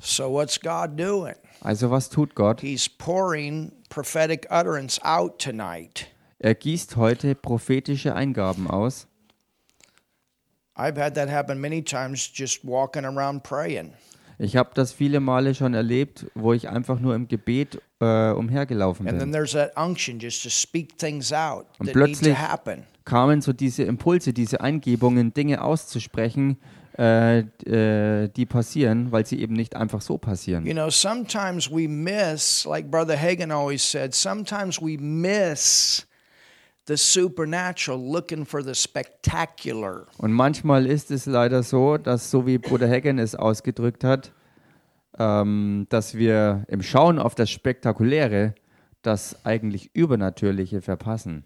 [0.00, 1.34] So, what's God doing?
[1.60, 2.60] Also was tut Gott?
[2.60, 6.06] He's pouring prophetic utterance out tonight.
[6.38, 9.06] Er gießt heute prophetische Eingaben aus.
[10.76, 13.94] I've had that happen many times just walking around praying.
[14.38, 19.08] Ich habe das viele Male schon erlebt, wo ich einfach nur im Gebet äh, umhergelaufen
[19.08, 19.32] And then bin.
[19.32, 22.36] there's that unction just to speak things out Und plötzlich-.
[23.04, 26.58] Kamen so diese Impulse, diese Eingebungen, Dinge auszusprechen,
[26.98, 30.66] äh, äh, die passieren, weil sie eben nicht einfach so passieren.
[30.66, 36.06] You know, sometimes we miss, like Brother Hagen always said, sometimes we miss
[36.88, 40.06] the supernatural looking for the spectacular.
[40.18, 44.32] Und manchmal ist es leider so, dass, so wie Bruder Hagen es ausgedrückt hat,
[45.18, 48.54] ähm, dass wir im Schauen auf das Spektakuläre
[49.02, 51.44] das eigentlich Übernatürliche verpassen.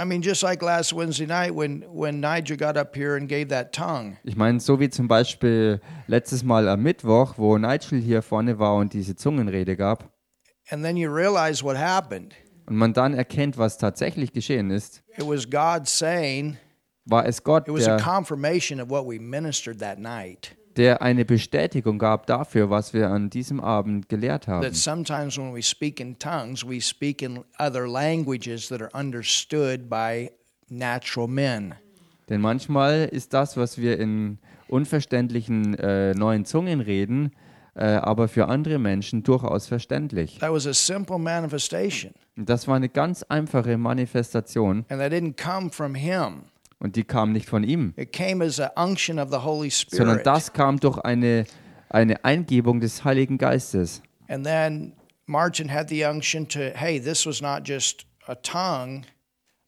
[0.00, 3.48] I mean, just like last Wednesday night when, when Nigel got up here and gave
[3.50, 4.16] that tongue.
[4.24, 8.76] Ich meine, so wie zum Beispiel letztes Mal am Mittwoch, wo Nigel hier vorne war
[8.76, 10.10] und diese Zungenrede gab,
[10.70, 12.32] And then you realize what happened.
[12.66, 16.56] und man dann erkennt, was tatsächlich geschehen ist, It was God saying,
[17.04, 20.56] war es Gott, it was a der, confirmation of what we ministered that night.
[20.80, 24.62] Der eine Bestätigung gab dafür, was wir an diesem Abend gelehrt haben.
[24.62, 29.90] That sometimes when we speak in tongues, we speak in other languages that are understood
[29.90, 30.30] by
[30.70, 31.74] natural men.
[32.30, 37.32] Denn manchmal ist das, was wir in unverständlichen äh, neuen Zungen reden,
[37.74, 40.38] äh, aber für andere Menschen durchaus verständlich.
[40.38, 42.14] That was a simple manifestation.
[42.36, 46.44] Das war eine ganz einfache Manifestation And that didn't come from him.
[46.80, 50.16] Und die kam nicht von ihm, It came as an unction of the Holy sondern
[50.20, 50.26] Spirit.
[50.26, 51.44] das kam durch eine,
[51.88, 54.02] eine Eingebung des Heiligen Geistes.
[54.28, 54.92] And then
[55.26, 59.04] Martin had the unction to, hey, this was not just a tongue,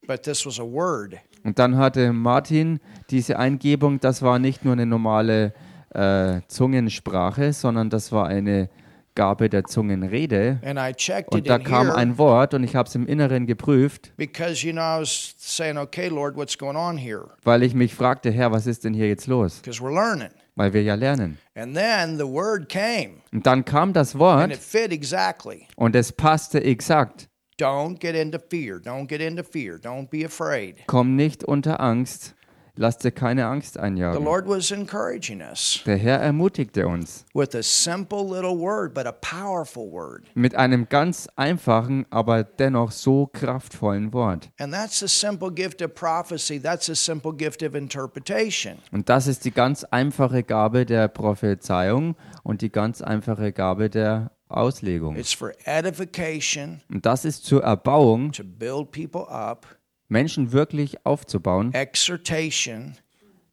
[0.07, 1.17] but this was a word.
[1.45, 5.53] Und dann hatte Martin diese Eingebung, das war nicht nur eine normale
[5.91, 8.71] äh, Zungensprache, sondern das war eine
[9.15, 10.61] Gabe der Zungenrede.
[10.65, 14.13] And I checked Und da kam ein Wort und ich habe es im Inneren geprüft,
[14.17, 17.29] because, you know, I was saying, okay, Lord, what's going on here?
[17.45, 19.61] weil ich mich fragte, Herr, was ist denn hier jetzt los?
[19.61, 20.31] Because we're learning.
[20.55, 21.39] Weil wir ja lernen.
[21.55, 25.67] And then the word came Und dann kam das and Wort it fit exactly.
[25.77, 27.29] und es passte exakt.
[27.59, 28.79] Don't get into fear.
[28.79, 29.77] Don't get into fear.
[29.77, 30.77] Don't be afraid.
[30.87, 32.35] Komm nicht unter Angst,
[32.77, 34.25] lass dir keine Angst The einjagen.
[34.25, 39.13] Lord was encouraging us Der Herr ermutigte uns with a simple little word, but a
[39.13, 40.25] powerful word.
[40.35, 44.51] mit einem ganz einfachen, aber dennoch so kraftvollen Wort.
[44.59, 46.61] And that's the simple gift of prophecy.
[46.61, 48.79] That's the simple gift of interpretation.
[48.91, 54.31] Und das ist die ganz einfache Gabe der Prophezeiung und die ganz einfache Gabe der
[54.49, 55.17] Auslegung.
[55.17, 59.67] It's for edification, Und das ist zur Erbauung, to build people up,
[60.13, 61.73] Menschen wirklich aufzubauen.
[61.75, 62.97] exhortation.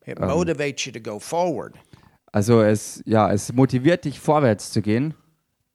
[0.05, 1.75] It motivates you to go forward,
[2.31, 5.13] Also es, ja, es motiviert dich vorwärts zu gehen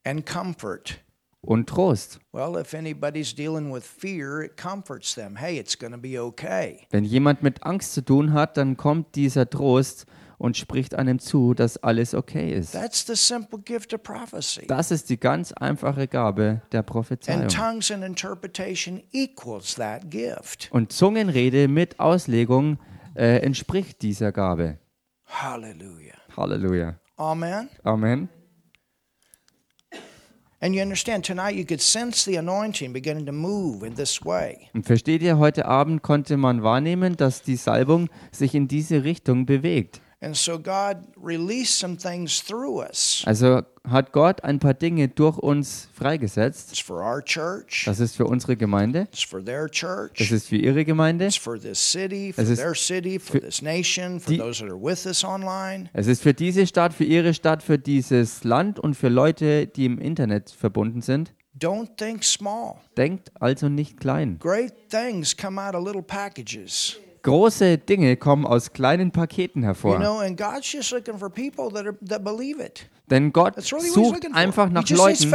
[0.04, 0.98] and comfort.
[1.40, 2.20] und Trost.
[2.32, 5.36] Well, if anybody's dealing with fear, it comforts them.
[5.36, 6.86] Hey, it's going to be okay.
[6.90, 10.06] Wenn jemand mit Angst zu tun hat, dann kommt dieser Trost
[10.38, 12.72] und spricht einem zu, dass alles okay ist.
[12.72, 14.66] That's the simple gift of prophecy.
[14.66, 17.48] Das ist die ganz einfache Gabe der And Prophezeiung.
[17.48, 20.68] tongues and interpretation equals that gift.
[20.70, 22.78] Und Zungenrede mit Auslegung
[23.14, 24.78] äh, entspricht dieser Gabe.
[25.26, 26.14] Hallelujah.
[26.36, 26.98] Halleluja.
[27.16, 27.68] Amen.
[27.82, 28.28] Amen.
[30.60, 34.70] And you understand, tonight you could sense the anointing beginning to move in this way.
[34.72, 39.44] Und versteht ihr, heute Abend konnte man wahrnehmen, dass die Salbung sich in diese Richtung
[39.44, 40.00] bewegt.
[40.24, 43.22] And so God released some things through us.
[43.26, 46.70] Also hat Gott ein paar Dinge durch uns freigesetzt.
[46.70, 50.48] It's for our church, Das ist für unsere Gemeinde, it's for their das church, ist
[50.48, 53.60] für ihre Gemeinde, it's for this city, for Es ist their city, for für this
[53.60, 55.90] nation, for die- those that are with us online.
[55.92, 59.84] es ist für diese Stadt, für ihre Stadt, für dieses Land und für Leute, die
[59.84, 61.34] im Internet verbunden sind.
[61.60, 62.76] Don't think small.
[62.96, 64.38] Denkt also nicht klein.
[64.40, 66.96] Great things come out of little packages.
[67.24, 69.96] Große Dinge kommen aus kleinen Paketen You hervor.
[69.96, 72.88] know, and God's just looking for people that are that believe it.
[73.10, 75.30] Denn Gott sucht einfach nach Leuten,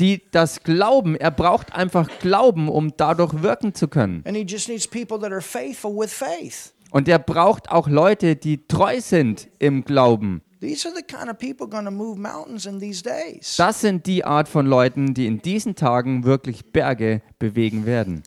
[0.00, 1.16] die das glauben.
[1.16, 4.22] Er braucht einfach Glauben, um dadurch wirken zu können.
[4.26, 6.72] and He just needs people that are faithful with faith.
[6.90, 10.42] Und er braucht auch Leute, die treu sind im Glauben.
[10.60, 13.56] These are the kind of people going to move mountains in these days.
[13.56, 18.22] Das sind die Art von Leuten, die in diesen Tagen wirklich Berge bewegen werden.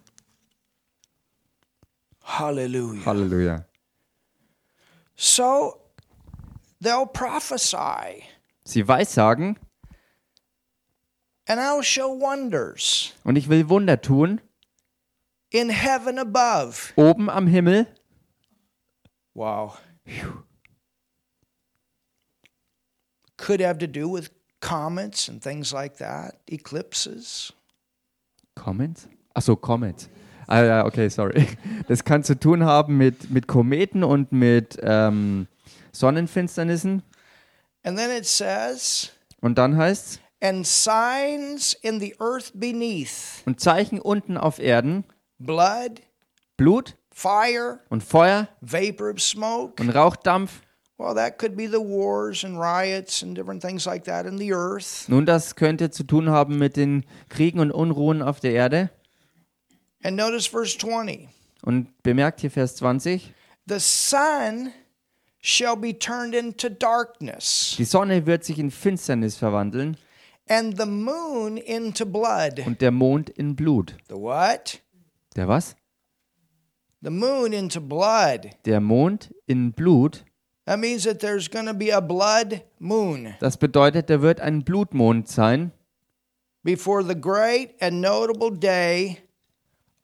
[2.29, 3.01] Hallelujah.
[3.03, 3.65] Halleluja.
[5.15, 5.79] So
[6.79, 8.23] they'll prophesy,
[8.63, 9.55] Sie weissagen
[11.47, 14.41] and I'll show wonders und ich will Wunder tun,
[15.51, 16.93] in heaven above.
[16.95, 17.87] oben am Himmel
[19.33, 19.77] Wow.
[23.37, 27.51] could have to do with comets and things like that, eclipses.
[28.55, 29.07] Comments?
[29.35, 30.07] Achso, Comments.
[30.51, 31.45] Ah ja, okay, sorry.
[31.87, 35.47] Das kann zu tun haben mit, mit Kometen und mit ähm,
[35.91, 37.03] Sonnenfinsternissen.
[37.83, 43.99] And then it says, Und dann heißt and signs in the earth beneath und Zeichen
[43.99, 45.03] unten auf Erden,
[45.37, 46.01] blood,
[46.57, 49.81] Blut fire, und Feuer vapor of smoke.
[49.81, 50.61] und Rauchdampf.
[50.97, 54.51] Well, that could be the wars and riots and different things like that in the
[54.53, 55.07] earth.
[55.07, 58.89] Nun, das könnte zu tun haben mit den Kriegen und Unruhen auf der Erde.
[60.03, 61.27] And notice verse 20
[61.61, 63.33] Und bemerkt hier Vers 20,
[63.67, 64.71] the sun
[65.41, 69.97] shall be turned into darkness, die Sonne wird sich in Finsternis verwandeln
[70.47, 72.59] and the moon into blood.
[72.65, 73.95] und der Mond in Blut.
[74.07, 74.81] The what?
[75.35, 75.75] Der was?
[77.01, 78.49] The moon into blood.
[78.65, 80.23] Der Mond in Blut.
[80.65, 84.63] That means that there's going to be a blood moon Das bedeutet, da wird ein
[84.63, 85.71] Blutmond sein,
[86.63, 89.17] before the great and notable day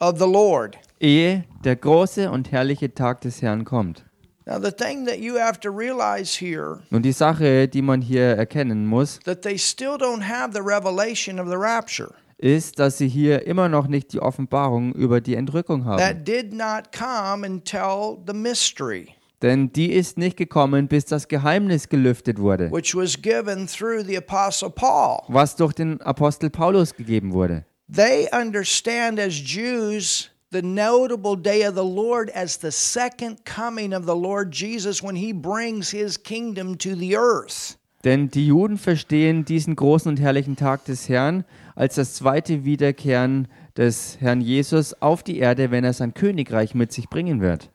[0.10, 0.78] of the Lord.
[1.00, 4.06] ehe der große und herrliche Tag des Herrn kommt.
[4.48, 8.26] Now, the thing that you have to realize here Nun die Sache, die man hier
[8.38, 12.12] erkennen muss, that they still don't have the revelation of the rapture.
[12.38, 15.98] ist, dass sie hier immer noch nicht die Offenbarung über die Entrückung haben.
[16.00, 21.90] That did not come until the mystery, Denn die ist nicht gekommen, bis das Geheimnis
[21.90, 25.22] gelüftet wurde, which was given through the Apostle Paul.
[25.28, 27.66] was durch den Apostel Paulus gegeben wurde.
[27.88, 34.06] They understand as Jews the notable day of the Lord as the second coming of
[34.06, 37.78] the Lord Jesus when he brings his kingdom to the earth.
[38.04, 41.44] Denn die Juden verstehen diesen großen und herrlichen Tag des Herrn
[41.76, 46.92] als das zweite Wiederkehren des Herrn Jesus auf die Erde, wenn er sein Königreich mit
[46.92, 47.70] sich bringen wird.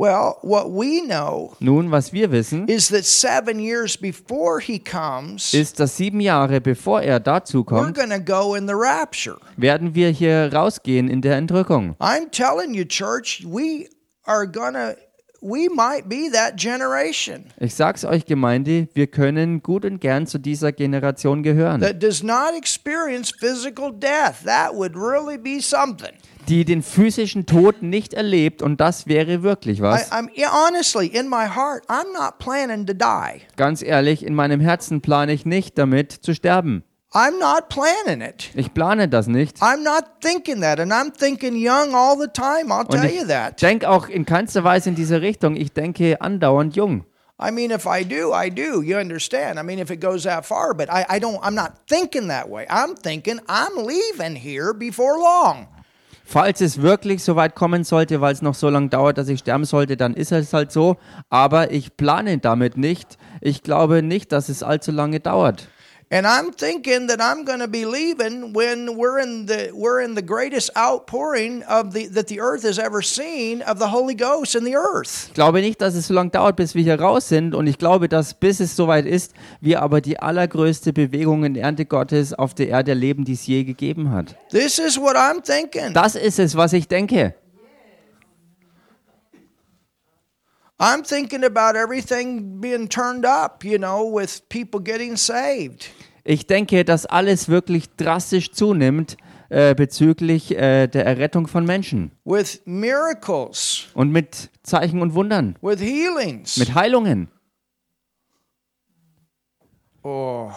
[0.00, 5.52] Well, what we know Nun, was wir wissen, is that seven years before he comes,
[5.52, 9.36] ist, dass sieben Jahre bevor er dazu we're kommt, going to go in the rapture.
[9.58, 11.96] werden wir hier rausgehen in der Entrückung.
[12.00, 13.90] I'm telling you, church, we
[14.24, 14.96] are going to,
[15.40, 20.38] we might be that generation Ich sag's euch, Gemeinde, wir können gut und gern zu
[20.38, 24.44] dieser Generation gehören, that does not experience physical death.
[24.44, 26.12] That would really be something.
[26.48, 30.12] die den physischen Tod nicht erlebt und das wäre wirklich I, was.
[30.12, 33.42] I'm yeah, honestly in my heart, I'm not planning to die.
[33.56, 36.82] Ganz ehrlich, in meinem Herzen plane ich nicht damit zu sterben.
[37.12, 38.50] I'm not planning it.
[38.54, 39.60] Ich plane das nicht.
[39.60, 42.70] I'm not thinking that, and I'm thinking young all the time.
[42.70, 43.60] I'll tell ich you that.
[43.60, 45.56] denke auch in keinster Weise in diese Richtung.
[45.56, 47.04] Ich denke andauernd jung.
[47.42, 48.82] I mean, if I do, I do.
[48.82, 49.58] You understand?
[49.58, 51.40] I mean, if it goes that far, but I, I don't.
[51.42, 52.66] I'm not thinking that way.
[52.68, 55.66] I'm thinking I'm leaving here before long.
[56.24, 59.40] Falls es wirklich so weit kommen sollte, weil es noch so lange dauert, dass ich
[59.40, 60.96] sterben sollte, dann ist es halt so.
[61.28, 63.18] Aber ich plane damit nicht.
[63.40, 65.66] Ich glaube nicht, dass es allzu lange dauert.
[66.12, 70.16] And I'm thinking that I'm going to be leaving when we're in the we're in
[70.16, 74.56] the greatest outpouring of the that the earth has ever seen of the Holy Ghost
[74.56, 75.28] in the earth.
[75.28, 77.54] Ich glaube nicht, dass es so lange dauert, bis wir hier raus sind.
[77.54, 81.86] Und ich glaube, dass bis es soweit ist, wir aber die allergrößte Bewegung in Ernte
[81.86, 84.34] Gottes auf der Erde erleben, die es je gegeben hat.
[84.50, 85.94] This is what I'm thinking.
[85.94, 87.36] Das ist es, was ich denke.
[90.80, 95.90] I'm thinking about everything being turned up, you know, with people getting saved.
[96.24, 99.18] Ich denke, dass alles wirklich drastisch zunimmt
[99.50, 102.12] äh, bezüglich äh, der Errettung von Menschen.
[102.24, 105.56] with miracles, Und mit Zeichen und Wundern.
[105.60, 106.56] with healings.
[106.56, 107.28] Mit Heilungen.
[110.02, 110.50] oh.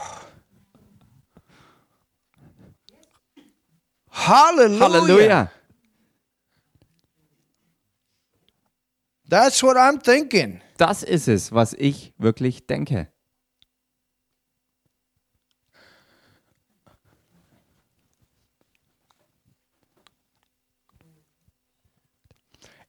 [4.11, 4.79] Hallelujah.
[4.79, 5.51] Halleluja.
[9.33, 10.61] That's what I'm thinking.
[10.77, 13.07] Das ist es, was ich wirklich denke.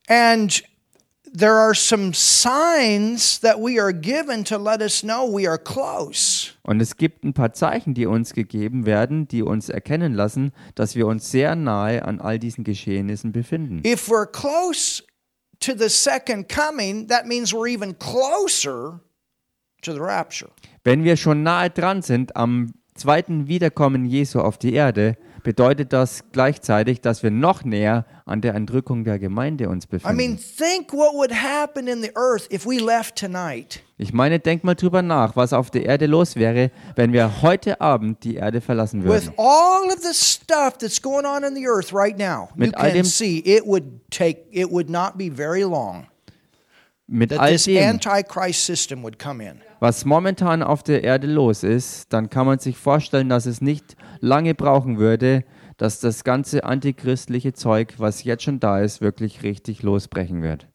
[0.06, 0.62] And
[1.32, 6.50] there are some signs that we are given to let us know we are close.
[6.62, 10.94] Und es gibt ein paar Zeichen, die uns gegeben werden, die uns erkennen lassen, dass
[10.94, 13.80] wir uns sehr nahe an all diesen Geschehnissen befinden.
[13.86, 15.02] If we're close
[15.64, 19.00] to the second coming, that means we're even closer
[19.82, 20.50] to the rapture.
[20.84, 26.24] Wenn wir schon nahe dran sind am zweiten Wiederkommen Jesu auf die Erde, bedeutet das
[26.32, 30.16] gleichzeitig, dass wir noch näher an der Entrückung der Gemeinde uns I befinden.
[30.16, 33.80] mean, think what would happen in the earth if we left tonight.
[33.96, 37.80] Ich meine, denk mal drüber nach, was auf der Erde los wäre, wenn wir heute
[37.80, 39.34] Abend die Erde verlassen With würden.
[39.36, 42.86] all of the stuff that's going on in the earth right now, you Mit all
[42.86, 46.06] can dem- see it would take it would not be very long
[47.06, 49.60] Mit that all this dem, antichrist system would come in.
[49.84, 53.96] Was momentan auf der Erde los ist, dann kann man sich vorstellen, dass es nicht
[54.20, 55.44] lange brauchen würde,
[55.76, 60.68] dass das ganze antichristliche Zeug, was jetzt schon da ist, wirklich richtig losbrechen wird.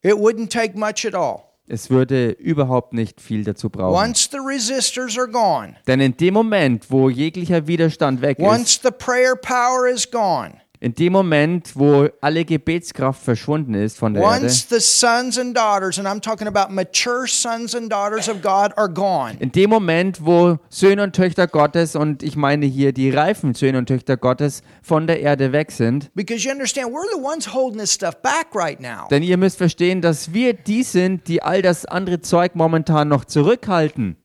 [0.00, 1.42] It wouldn't take much at all.
[1.68, 4.02] Es würde überhaupt nicht viel dazu brauchen.
[4.02, 8.80] Once the resistors are gone, Denn in dem Moment, wo jeglicher Widerstand weg ist, once
[8.82, 10.54] the prayer power is gone,
[10.84, 15.56] in dem Moment, wo alle Gebetskraft verschwunden ist von der Erde, once the sons and
[15.56, 19.70] daughters, and I'm talking about mature sons and daughters of God, are gone, in dem
[19.70, 24.18] Moment, wo Söhne und Töchter Gottes, und ich meine hier die reifen Söhne und Töchter
[24.18, 28.20] Gottes, von der Erde weg sind, because you understand, we're the ones holding this stuff
[28.20, 29.08] back right now.
[29.08, 33.24] denn ihr müsst verstehen, dass wir die sind, die all das andere Zeug momentan noch
[33.24, 34.18] zurückhalten.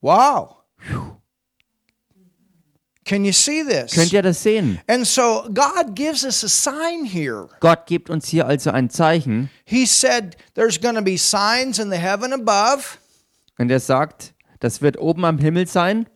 [0.00, 0.61] Wow.
[3.04, 3.92] Can you see this?
[3.92, 4.80] Könnt ihr das sehen?
[4.86, 7.48] And so God gives us a sign here.
[7.60, 11.90] Gott gibt uns hier also ein Zeichen He said there's going to be signs in
[11.90, 12.98] the heaven above.
[13.58, 16.06] und er sagt, das wird oben am Himmel sein.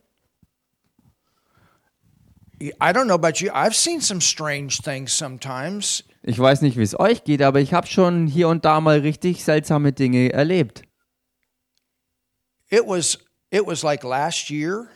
[2.59, 3.51] I don't know about you.
[3.51, 6.03] I've seen some strange things sometimes.
[6.23, 8.99] Ich weiß nicht, wie es euch geht, aber ich habe schon hier und da mal
[8.99, 10.81] richtig seltsame Dinge erlebt.
[12.69, 13.19] It was
[13.51, 14.87] it was like last year.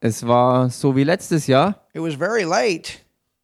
[0.00, 2.94] Es war so wie letztes Jahr, It was very late,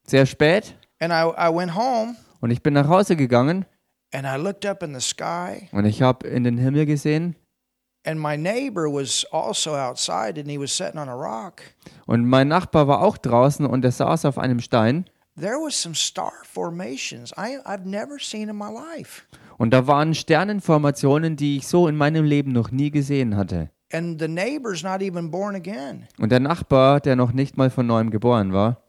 [0.07, 3.65] sehr spät, and I, I went home und ich bin nach Hause gegangen
[4.13, 7.37] and I looked up in the sky, und ich habe in den Himmel gesehen
[8.05, 11.63] and my neighbor was also outside, and he was sitting on a rock.
[12.07, 15.95] und mein Nachbar war auch draußen und er saß auf einem Stein There was some
[15.95, 19.23] star formations I, I've never seen in my life.
[19.59, 23.71] und da waren Sternenformationen, die ich so in meinem Leben noch nie gesehen hatte.
[23.93, 26.07] And the neighbor's not even born again.
[26.19, 28.83] Und der Nachbar, der noch nicht mal von neuem geboren war,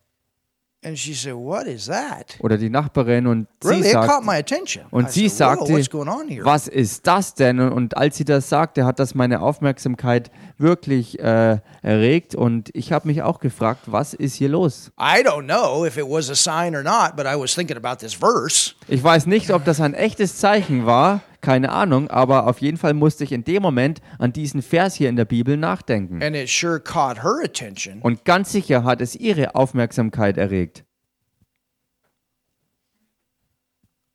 [0.81, 2.37] And she said, What is that?
[2.39, 3.87] oder die Nachbarin und sie Really?
[3.89, 4.85] It caught sagt, my attention.
[4.91, 6.45] und sie said, sagte, what's going on here?
[6.45, 7.59] was ist das denn?
[7.59, 13.07] Und, als sie das sagte, hat das meine Aufmerksamkeit wirklich äh, erregt und ich habe
[13.09, 14.89] mich auch gefragt, was ist hier los?
[14.97, 17.97] I don't know if it was a sign or not, but I was thinking about
[17.99, 18.73] this verse.
[18.87, 22.93] Ich weiß nicht, ob das ein echtes Zeichen war, keine Ahnung, aber auf jeden Fall
[22.93, 26.21] musste ich in dem Moment an diesen Vers hier in der Bibel nachdenken.
[26.21, 28.01] And it sure caught her attention.
[28.01, 30.83] Und ganz sicher hat es ihre Aufmerksamkeit erregt.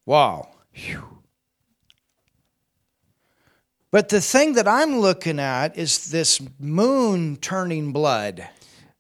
[0.07, 0.47] Wow.
[3.91, 8.43] But the thing that I'm looking at is this moon turning blood.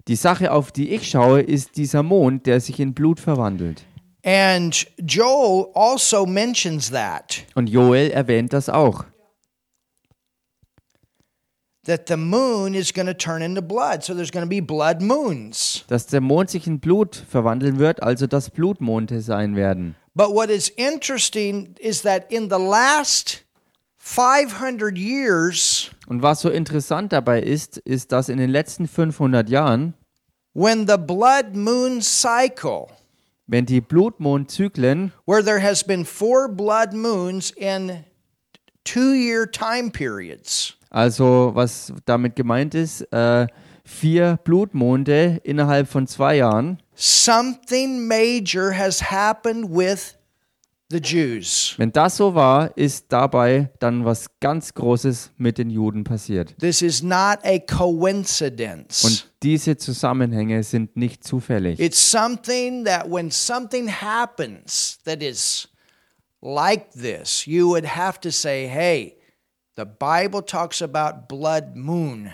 [0.06, 3.84] Die Sache, auf die ich schaue, ist dieser Mond, der sich in Blut verwandelt.
[4.24, 9.04] And Joel also mentions that Und Joel erwähnt das auch.
[11.86, 14.02] that the moon is going to turn into blood.
[14.02, 15.84] So there's going to be blood moons.
[15.88, 19.94] Dass der Mond sich in Blut verwandeln wird, also dass Blutmonde sein werden.
[20.14, 23.44] But what is interesting is that in the last
[23.98, 29.92] 500 years, Und was so interessant dabei ist, ist, dass in den letzten 500 Jahren,
[30.54, 32.86] when the blood moon cycle,
[33.46, 38.04] wenn die Blutmondzyklen, where there has been four blood moons in
[38.84, 43.46] two year time periods, also was damit gemeint ist, äh,
[43.84, 50.16] vier Blutmonde innerhalb von zwei Jahren, something major has happened with
[50.90, 51.74] the Jews.
[51.76, 56.54] wenn das so war, ist dabei dann was ganz Großes mit den Juden passiert.
[56.58, 59.04] This is not a coincidence.
[59.04, 61.78] Und diese Zusammenhänge sind nicht zufällig.
[61.78, 65.68] It's something that when something happens that is
[66.40, 69.16] like this, you would have to say, hey,
[69.76, 72.30] the Bible talks about blood moon.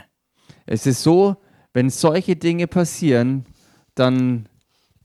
[0.66, 1.36] Es ist so,
[1.72, 3.44] wenn solche Dinge passieren,
[3.96, 4.48] dann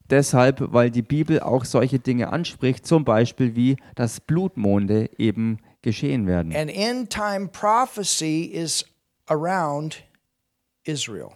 [0.10, 6.28] deshalb, weil die Bibel auch solche Dinge anspricht, zum Beispiel wie, dass Blutmonde eben geschehen
[6.28, 6.56] werden.
[6.56, 8.86] And end time prophecy is
[9.28, 10.04] around
[10.84, 11.32] Israel.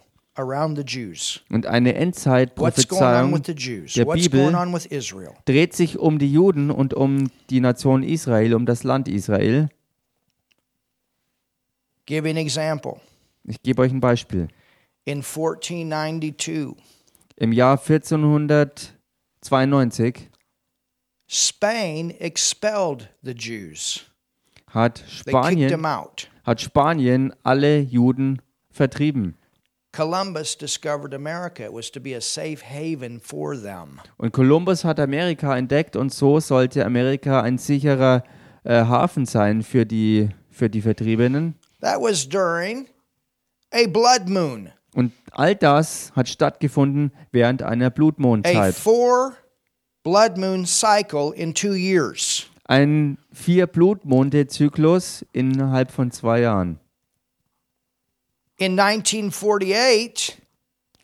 [1.50, 3.94] Und eine What's going on Endzeitprophezeiung with the Jews?
[3.94, 5.34] der What's Bibel going on with Israel?
[5.46, 9.70] dreht sich um die Juden und um die Nation Israel, um das Land Israel.
[12.06, 13.00] Give you an example.
[13.44, 14.48] Ich gebe euch ein Beispiel.
[15.06, 16.76] In 1492,
[17.38, 20.30] Im Jahr 1492
[21.28, 24.06] Spain expelled the Jews.
[24.68, 26.28] hat Spanien, them out.
[26.44, 29.36] hat Spanien alle Juden vertrieben.
[29.92, 31.64] Columbus discovered America.
[31.64, 34.00] It was to be a safe haven for them.
[34.18, 38.24] Und Kolumbus hat Amerika entdeckt und so sollte Amerika ein sicherer
[38.64, 41.56] äh, Hafen sein für die, für die Vertriebenen.
[41.82, 42.88] That was during
[43.72, 48.76] a blood moon, Und all das hat stattgefunden während einer a Blutmondzeit.
[48.76, 49.34] four
[50.04, 52.46] blood moon cycle in two years.
[52.66, 56.80] Ein vier Blutmonde-Zyklus innerhalb von zwei Jahren.
[58.62, 60.36] In 1948,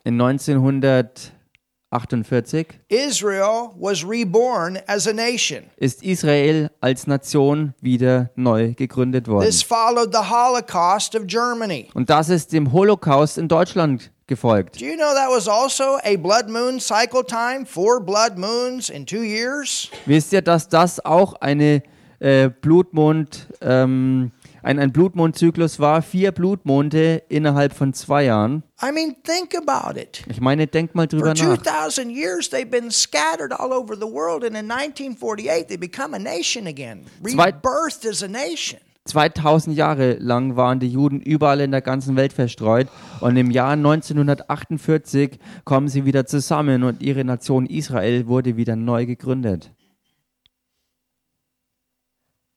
[0.04, 5.62] In 1948 Israel was reborn as a nation.
[5.78, 9.46] ist Israel als Nation wieder neu gegründet worden.
[9.46, 11.88] This followed the Holocaust of Germany.
[11.94, 14.78] Und das ist dem Holocaust in Deutschland gefolgt.
[14.78, 17.64] Do you know that was also a blood moon cycle time?
[17.64, 19.88] Four blood moons in two years?
[20.04, 21.82] Wisst ihr, dass das auch eine
[22.18, 24.30] äh, Blutmond, ähm,
[24.66, 26.02] ein, ein Blutmondzyklus war?
[26.02, 28.64] Vier Blutmonde innerhalb von zwei Jahren.
[28.82, 30.24] I mean, think about it.
[30.28, 31.62] Ich meine, denk mal drüber nach.
[31.62, 36.18] 2,000 years, they've been scattered all over the world, and in 1948, they become a
[36.18, 38.80] nation again, rebirthed as a nation.
[39.04, 42.88] 2000 Jahre lang waren die Juden überall in der ganzen Welt verstreut
[43.20, 49.06] und im Jahr 1948 kommen sie wieder zusammen und ihre Nation Israel wurde wieder neu
[49.06, 49.70] gegründet.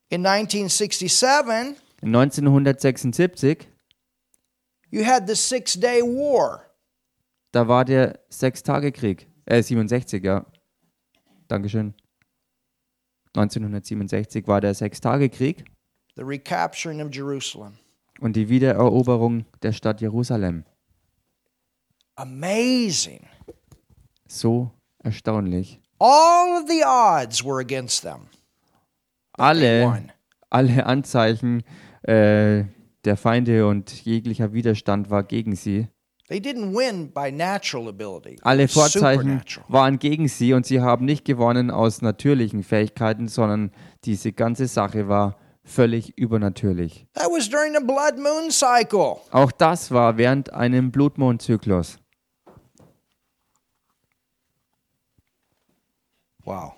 [0.09, 3.67] In 1967, In 1976,
[4.89, 6.65] you had the Six Day War.
[7.51, 10.45] da war der Sechstagekrieg, äh 67, ja.
[11.47, 11.93] Dankeschön.
[13.35, 15.65] 1967 war der Sechstagekrieg
[16.15, 17.77] the recapturing of Jerusalem.
[18.19, 20.65] und die Wiedereroberung der Stadt Jerusalem.
[22.15, 23.25] Amazing.
[24.27, 24.71] So
[25.03, 25.79] erstaunlich.
[25.99, 28.27] All of the odds were against them.
[29.33, 30.09] Alle,
[30.49, 31.63] alle Anzeichen
[32.09, 32.65] äh,
[33.05, 35.87] der Feinde und jeglicher Widerstand war gegen sie.
[36.27, 38.37] They didn't win by natural ability.
[38.41, 43.71] Alle Vorzeichen waren gegen sie und sie haben nicht gewonnen aus natürlichen Fähigkeiten, sondern
[44.05, 47.07] diese ganze Sache war völlig übernatürlich.
[47.13, 49.17] That was during the blood moon cycle.
[49.31, 51.97] Auch das war während einem Blutmondzyklus.
[56.43, 56.73] Wow.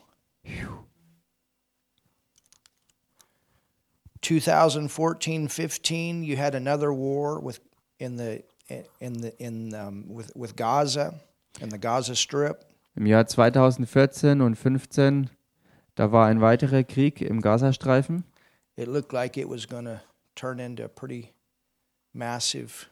[4.21, 7.59] 2014 15 you had another war with
[7.99, 8.43] in the
[8.99, 11.13] in the in um, with with Gaza
[11.59, 12.65] in the Gaza Strip.
[12.95, 15.29] Im Jahr 2014 und 15,
[15.95, 18.25] da war ein weiterer Krieg im Gazastreifen.
[18.75, 19.99] It looked like it was going to
[20.35, 21.29] turn into a pretty
[22.13, 22.87] massive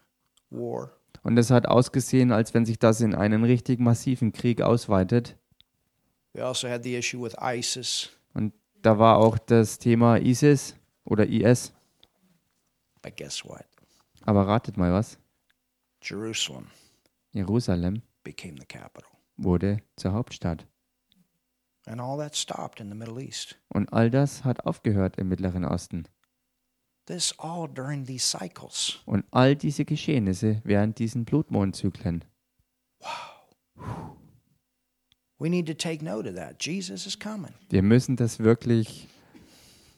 [0.49, 0.91] war.
[1.23, 5.35] Und es hat ausgesehen, als wenn sich das in einen richtig massiven Krieg ausweitet.
[6.33, 10.75] We also had the issue with ISIS, Und da war auch das Thema ISIS
[11.09, 11.73] oder IS.
[13.01, 13.65] but guess what?
[14.25, 15.17] Aber ratet mal was.
[16.01, 16.67] Jerusalem
[17.33, 19.09] Jerusalem became the capital.
[19.37, 20.65] wurde zur Hauptstadt.
[21.85, 23.57] And all that stopped in the Middle East.
[23.69, 26.07] Und all das hat aufgehört im Mittleren Osten.
[27.05, 28.99] This all during these cycles.
[29.05, 32.23] Und all diese Geschehnisse während diesen Blutmondzyklen.
[35.39, 36.63] We need to take note of that.
[36.63, 37.53] Jesus is coming.
[37.69, 39.07] Wir müssen das wirklich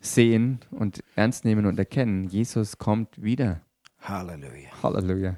[0.02, 2.28] sehen und ernst nehmen und erkennen.
[2.28, 3.62] Jesus kommt wieder.
[4.02, 4.72] Hallelujah.
[4.82, 5.38] Halleluja.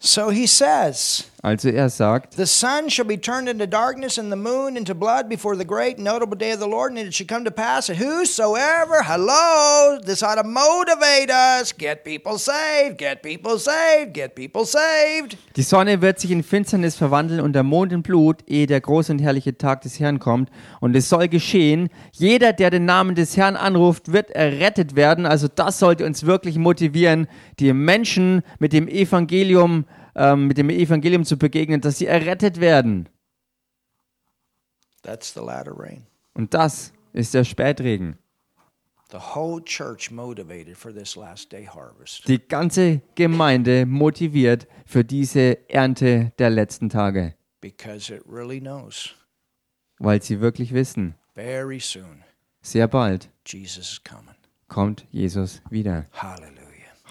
[0.00, 4.36] So he says, Also er sagt, The sun shall be turned into darkness and the
[4.36, 6.90] moon into blood before the great and notable day of the Lord.
[6.90, 11.72] And it shall come to pass that whosoever, hello, this ought to motivate us.
[11.72, 15.36] Get people saved, get people saved, get people saved.
[15.56, 19.12] die Sonne wird sich in Finsternis verwandeln und der Mond in Blut, ehe der große
[19.12, 20.50] und herrliche Tag des Herrn kommt.
[20.80, 25.26] Und es soll geschehen, jeder, der den Namen des Herrn anruft, wird errettet werden.
[25.26, 27.28] Also das sollte uns wirklich motivieren,
[27.58, 29.84] die Menschen mit dem Evangelium,
[30.18, 33.08] ähm, mit dem Evangelium zu begegnen, dass sie errettet werden.
[35.02, 36.06] That's the latter rain.
[36.34, 38.18] Und das ist der Spätregen.
[39.10, 42.28] The whole church motivated for this last day harvest.
[42.28, 49.14] Die ganze Gemeinde motiviert für diese Ernte der letzten Tage, Because it really knows
[49.98, 51.14] weil sie wirklich wissen,
[52.60, 53.30] sehr bald
[54.68, 56.06] kommt Jesus wieder.
[56.12, 56.57] Hallelujah.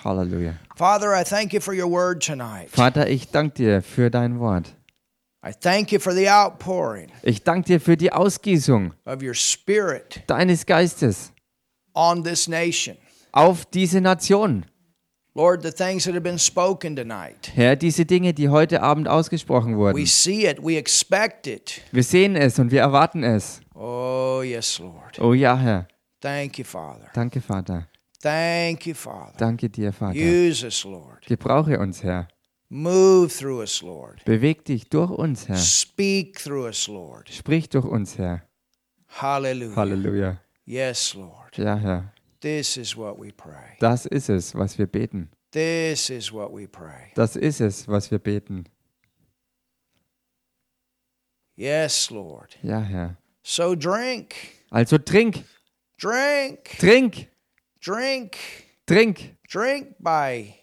[0.08, 0.54] Halleluja.
[0.76, 2.70] Father, I thank you for your word tonight.
[2.72, 4.74] Vater, ich danke dir für dein Wort.
[5.46, 10.24] I thank you for the outpouring Ich danke dir für die Ausgießung of your spirit
[10.28, 11.32] deines Geistes
[11.94, 12.98] on this nation.
[13.32, 14.66] auf diese Nation.
[15.36, 17.52] Lord, the things that have been spoken tonight.
[17.54, 20.06] Herr, diese Dinge, die heute Abend ausgesprochen We wurden.
[20.08, 21.82] see it, we expect it.
[21.92, 23.62] Wir sehen es und wir erwarten es.
[23.76, 25.20] Oh, yes, Lord.
[25.20, 25.88] Oh ja, Herr.
[26.22, 27.12] Thank you, Father.
[27.14, 27.88] Danke, Vater.
[28.22, 29.38] Thank you, Father.
[29.38, 30.18] Danke dir, Vater.
[30.18, 31.26] Use us, Lord.
[31.26, 32.28] Gebrauche uns, Herr.
[32.70, 34.26] Move through us, Lord.
[34.26, 35.56] Beweg dich durch uns, Herr.
[35.58, 37.30] Speak through us, Lord.
[37.30, 38.42] Sprich durch uns, Herr.
[39.08, 39.76] Hallelujah.
[39.76, 40.42] Halleluja.
[40.66, 41.58] Yes, Lord.
[41.58, 42.12] Ja, Herr.
[42.42, 43.78] This is what we pray.
[43.80, 45.30] Das ist es, was wir beten.
[45.52, 47.12] This is what we pray.
[47.16, 48.66] Das ist es, was wir beten.
[51.56, 52.58] Yes, Lord.
[52.62, 53.18] Ja, Herr.
[53.44, 54.36] So drink,
[54.70, 55.46] Also trink,
[55.98, 57.28] drink, trink,
[57.80, 58.38] drink,
[58.86, 60.56] trink, drink by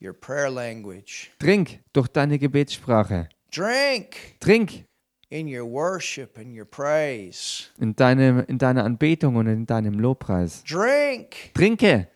[0.00, 1.30] your prayer language.
[1.38, 3.28] trink durch deine Gebetssprache.
[3.50, 4.84] Drink Trink
[5.30, 7.68] in your worship and your praise.
[7.80, 10.62] in, deinem, in deiner Anbetung und in deinem Lobpreis.
[10.64, 12.06] Drink Trinke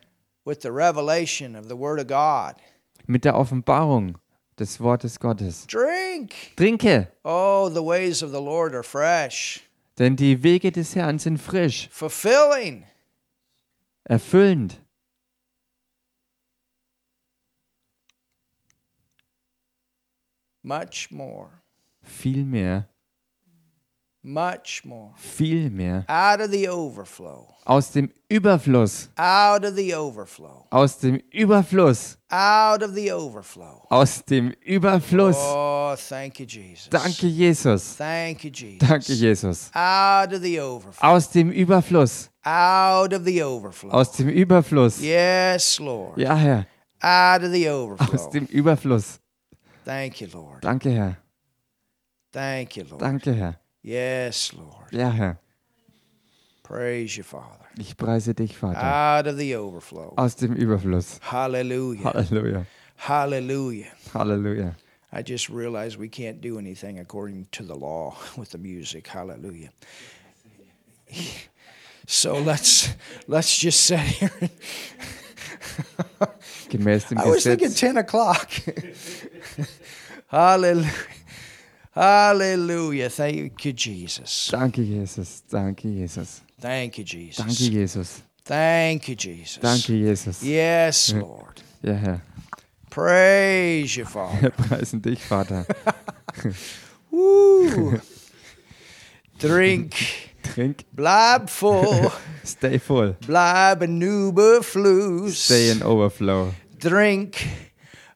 [0.45, 2.57] with the revelation of the Word of God.
[3.07, 4.17] mit der Offenbarung
[4.59, 5.67] des Wortes Gottes.
[5.67, 6.33] Drink.
[6.57, 9.61] Trinke, Oh, the ways of the Lord are fresh,
[9.99, 12.85] denn die Wege des Herrn sind frisch, fulfilling.
[14.09, 14.81] Erfüllend.
[20.63, 21.49] Much more,
[22.03, 22.89] Viel mehr,
[24.23, 25.13] much more.
[25.17, 26.05] viel mehr.
[26.09, 32.83] Out of the overflow, Aus dem Überfluss, out of the overflow, aus dem Überfluss, out
[32.83, 33.87] of the overflow.
[33.91, 35.37] aus dem Überfluss.
[35.39, 36.89] Oh, thank you, Jesus.
[36.91, 37.97] Danke, Jesus.
[37.97, 38.79] Thank you, Jesus.
[38.89, 39.71] Danke, Jesus.
[39.73, 43.91] Out of the overflow, Aus dem Überfluss, out of the overflow.
[43.91, 45.01] aus dem Überfluss.
[45.01, 46.17] Yes, Lord.
[46.19, 46.67] Ja, Herr,
[47.03, 48.15] Out of the overflow.
[48.15, 49.19] aus dem Überfluss.
[49.85, 50.63] Thank you, Lord.
[50.65, 51.17] Danke, Herr.
[52.33, 53.01] Thank you, Lord.
[53.03, 53.59] Danke, Herr.
[53.83, 54.93] Yes, Lord.
[54.93, 55.39] Ja, Herr.
[56.63, 57.65] Praise you, Father.
[57.79, 58.83] Ich preise dich, Vater.
[58.83, 60.13] Out of the overflow.
[60.17, 61.21] Aus dem Überfluss.
[61.31, 62.13] Hallelujah.
[62.15, 62.67] Halleluja.
[62.97, 63.87] Hallelujah.
[64.15, 64.75] Halleluja.
[65.13, 69.07] I just realized we can't do anything according to the law with the music.
[69.07, 69.71] Hallelujah.
[72.07, 72.91] So let's
[73.27, 74.31] let's just sit here.
[76.69, 77.81] Gemäß dem I was thinking Gesetz.
[77.81, 78.49] 10 o'clock.
[80.29, 80.93] Hallelujah.
[81.93, 83.09] Hallelujah.
[83.09, 84.49] Thank you, Jesus.
[84.53, 85.43] Danke, Jesus.
[85.51, 86.43] Danke, Jesus.
[86.61, 87.39] Thank you, Jesus.
[87.39, 88.23] Danke, Jesus.
[88.45, 89.59] Thank you, Jesus.
[89.61, 90.43] Danke, Jesus.
[90.43, 91.63] Yes, Lord.
[91.83, 92.21] Ja, Herr.
[92.91, 94.43] Praise you, Father.
[94.43, 95.67] Wir preisen dich, Vater.
[97.11, 97.99] Woo.
[99.39, 99.95] Drink.
[100.57, 102.11] Trink, Bleib voll.
[102.43, 103.15] stay full.
[103.27, 105.35] Bleib in Überfluss.
[105.45, 106.55] Stay in overflow.
[106.79, 107.47] Drink.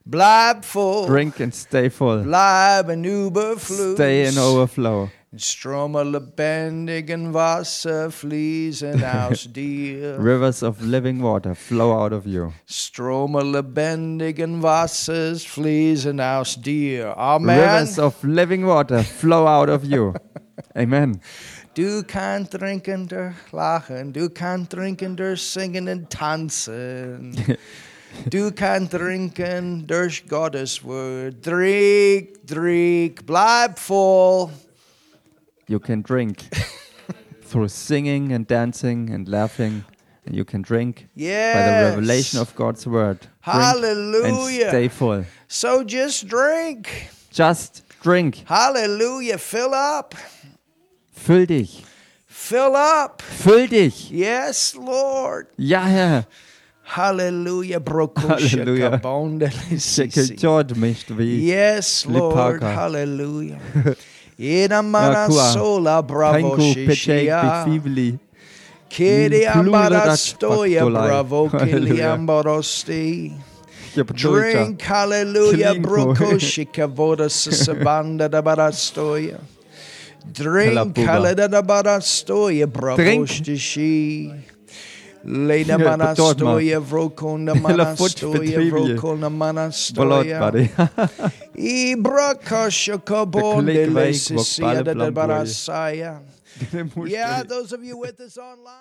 [0.03, 1.05] Bleib voll.
[1.05, 2.23] Drink and stay full.
[2.23, 3.93] Bleib in Überfluss.
[3.93, 5.11] Stay in overflow.
[5.37, 10.17] Ströme lebendigen Wasser fließen aus dir.
[10.17, 12.51] Rivers of living water flow out of you.
[12.65, 17.15] Ströme lebendigen Wassers fließen aus dir.
[17.15, 17.59] Amen.
[17.59, 20.15] Rivers of living water flow out of you.
[20.75, 21.21] Amen.
[21.73, 27.35] Du kannst trinken durch Lachen, du kannst trinken durch Singen und Tanzen.
[28.29, 31.41] Du kannst trinken durch Gottes Wort.
[31.41, 34.49] Trink, trink, bleib voll.
[35.67, 36.39] You can drink
[37.49, 39.85] through singing and dancing and laughing,
[40.25, 43.19] and you can drink by the revelation of God's word.
[43.21, 44.65] Drink Hallelujah.
[44.65, 45.23] And stay full.
[45.47, 46.89] So just drink.
[47.31, 48.43] Just drink.
[48.45, 49.37] Hallelujah.
[49.37, 50.15] Fill up.
[51.25, 51.83] Füll dich.
[52.27, 53.21] Fill up.
[53.21, 54.09] Füll dich.
[54.09, 55.47] Yes, Lord.
[55.57, 56.25] Ja, Herr.
[60.75, 61.47] Mich wie.
[61.47, 62.61] Yes, Lord.
[62.61, 62.75] Lipaka.
[62.75, 63.59] Hallelujah.
[64.39, 67.65] Ina mana sola bravo shishia.
[68.89, 70.17] Kiri ambara
[70.81, 73.31] bravo kili amborosti.
[74.15, 79.39] Drink hallelujah brokoshika voda sisabanda da barastoya.
[80.25, 81.05] Drink Kalapuba.
[81.05, 83.27] hallelujah da barastoya bravo Drink.
[83.27, 84.31] shishi.
[85.23, 86.79] Lena Ja, manastoya bedorma.
[86.79, 88.71] vrokona Hela fort manastoya betrivje.
[88.71, 90.39] vrokona Bolot, manastoya.
[90.39, 90.69] buddy.
[91.93, 95.13] Ibra kashaka klik bonde week, lesisia wok da balle da blamboje.
[95.13, 96.19] barasaya.
[97.07, 98.73] Yeah, those of you with us online.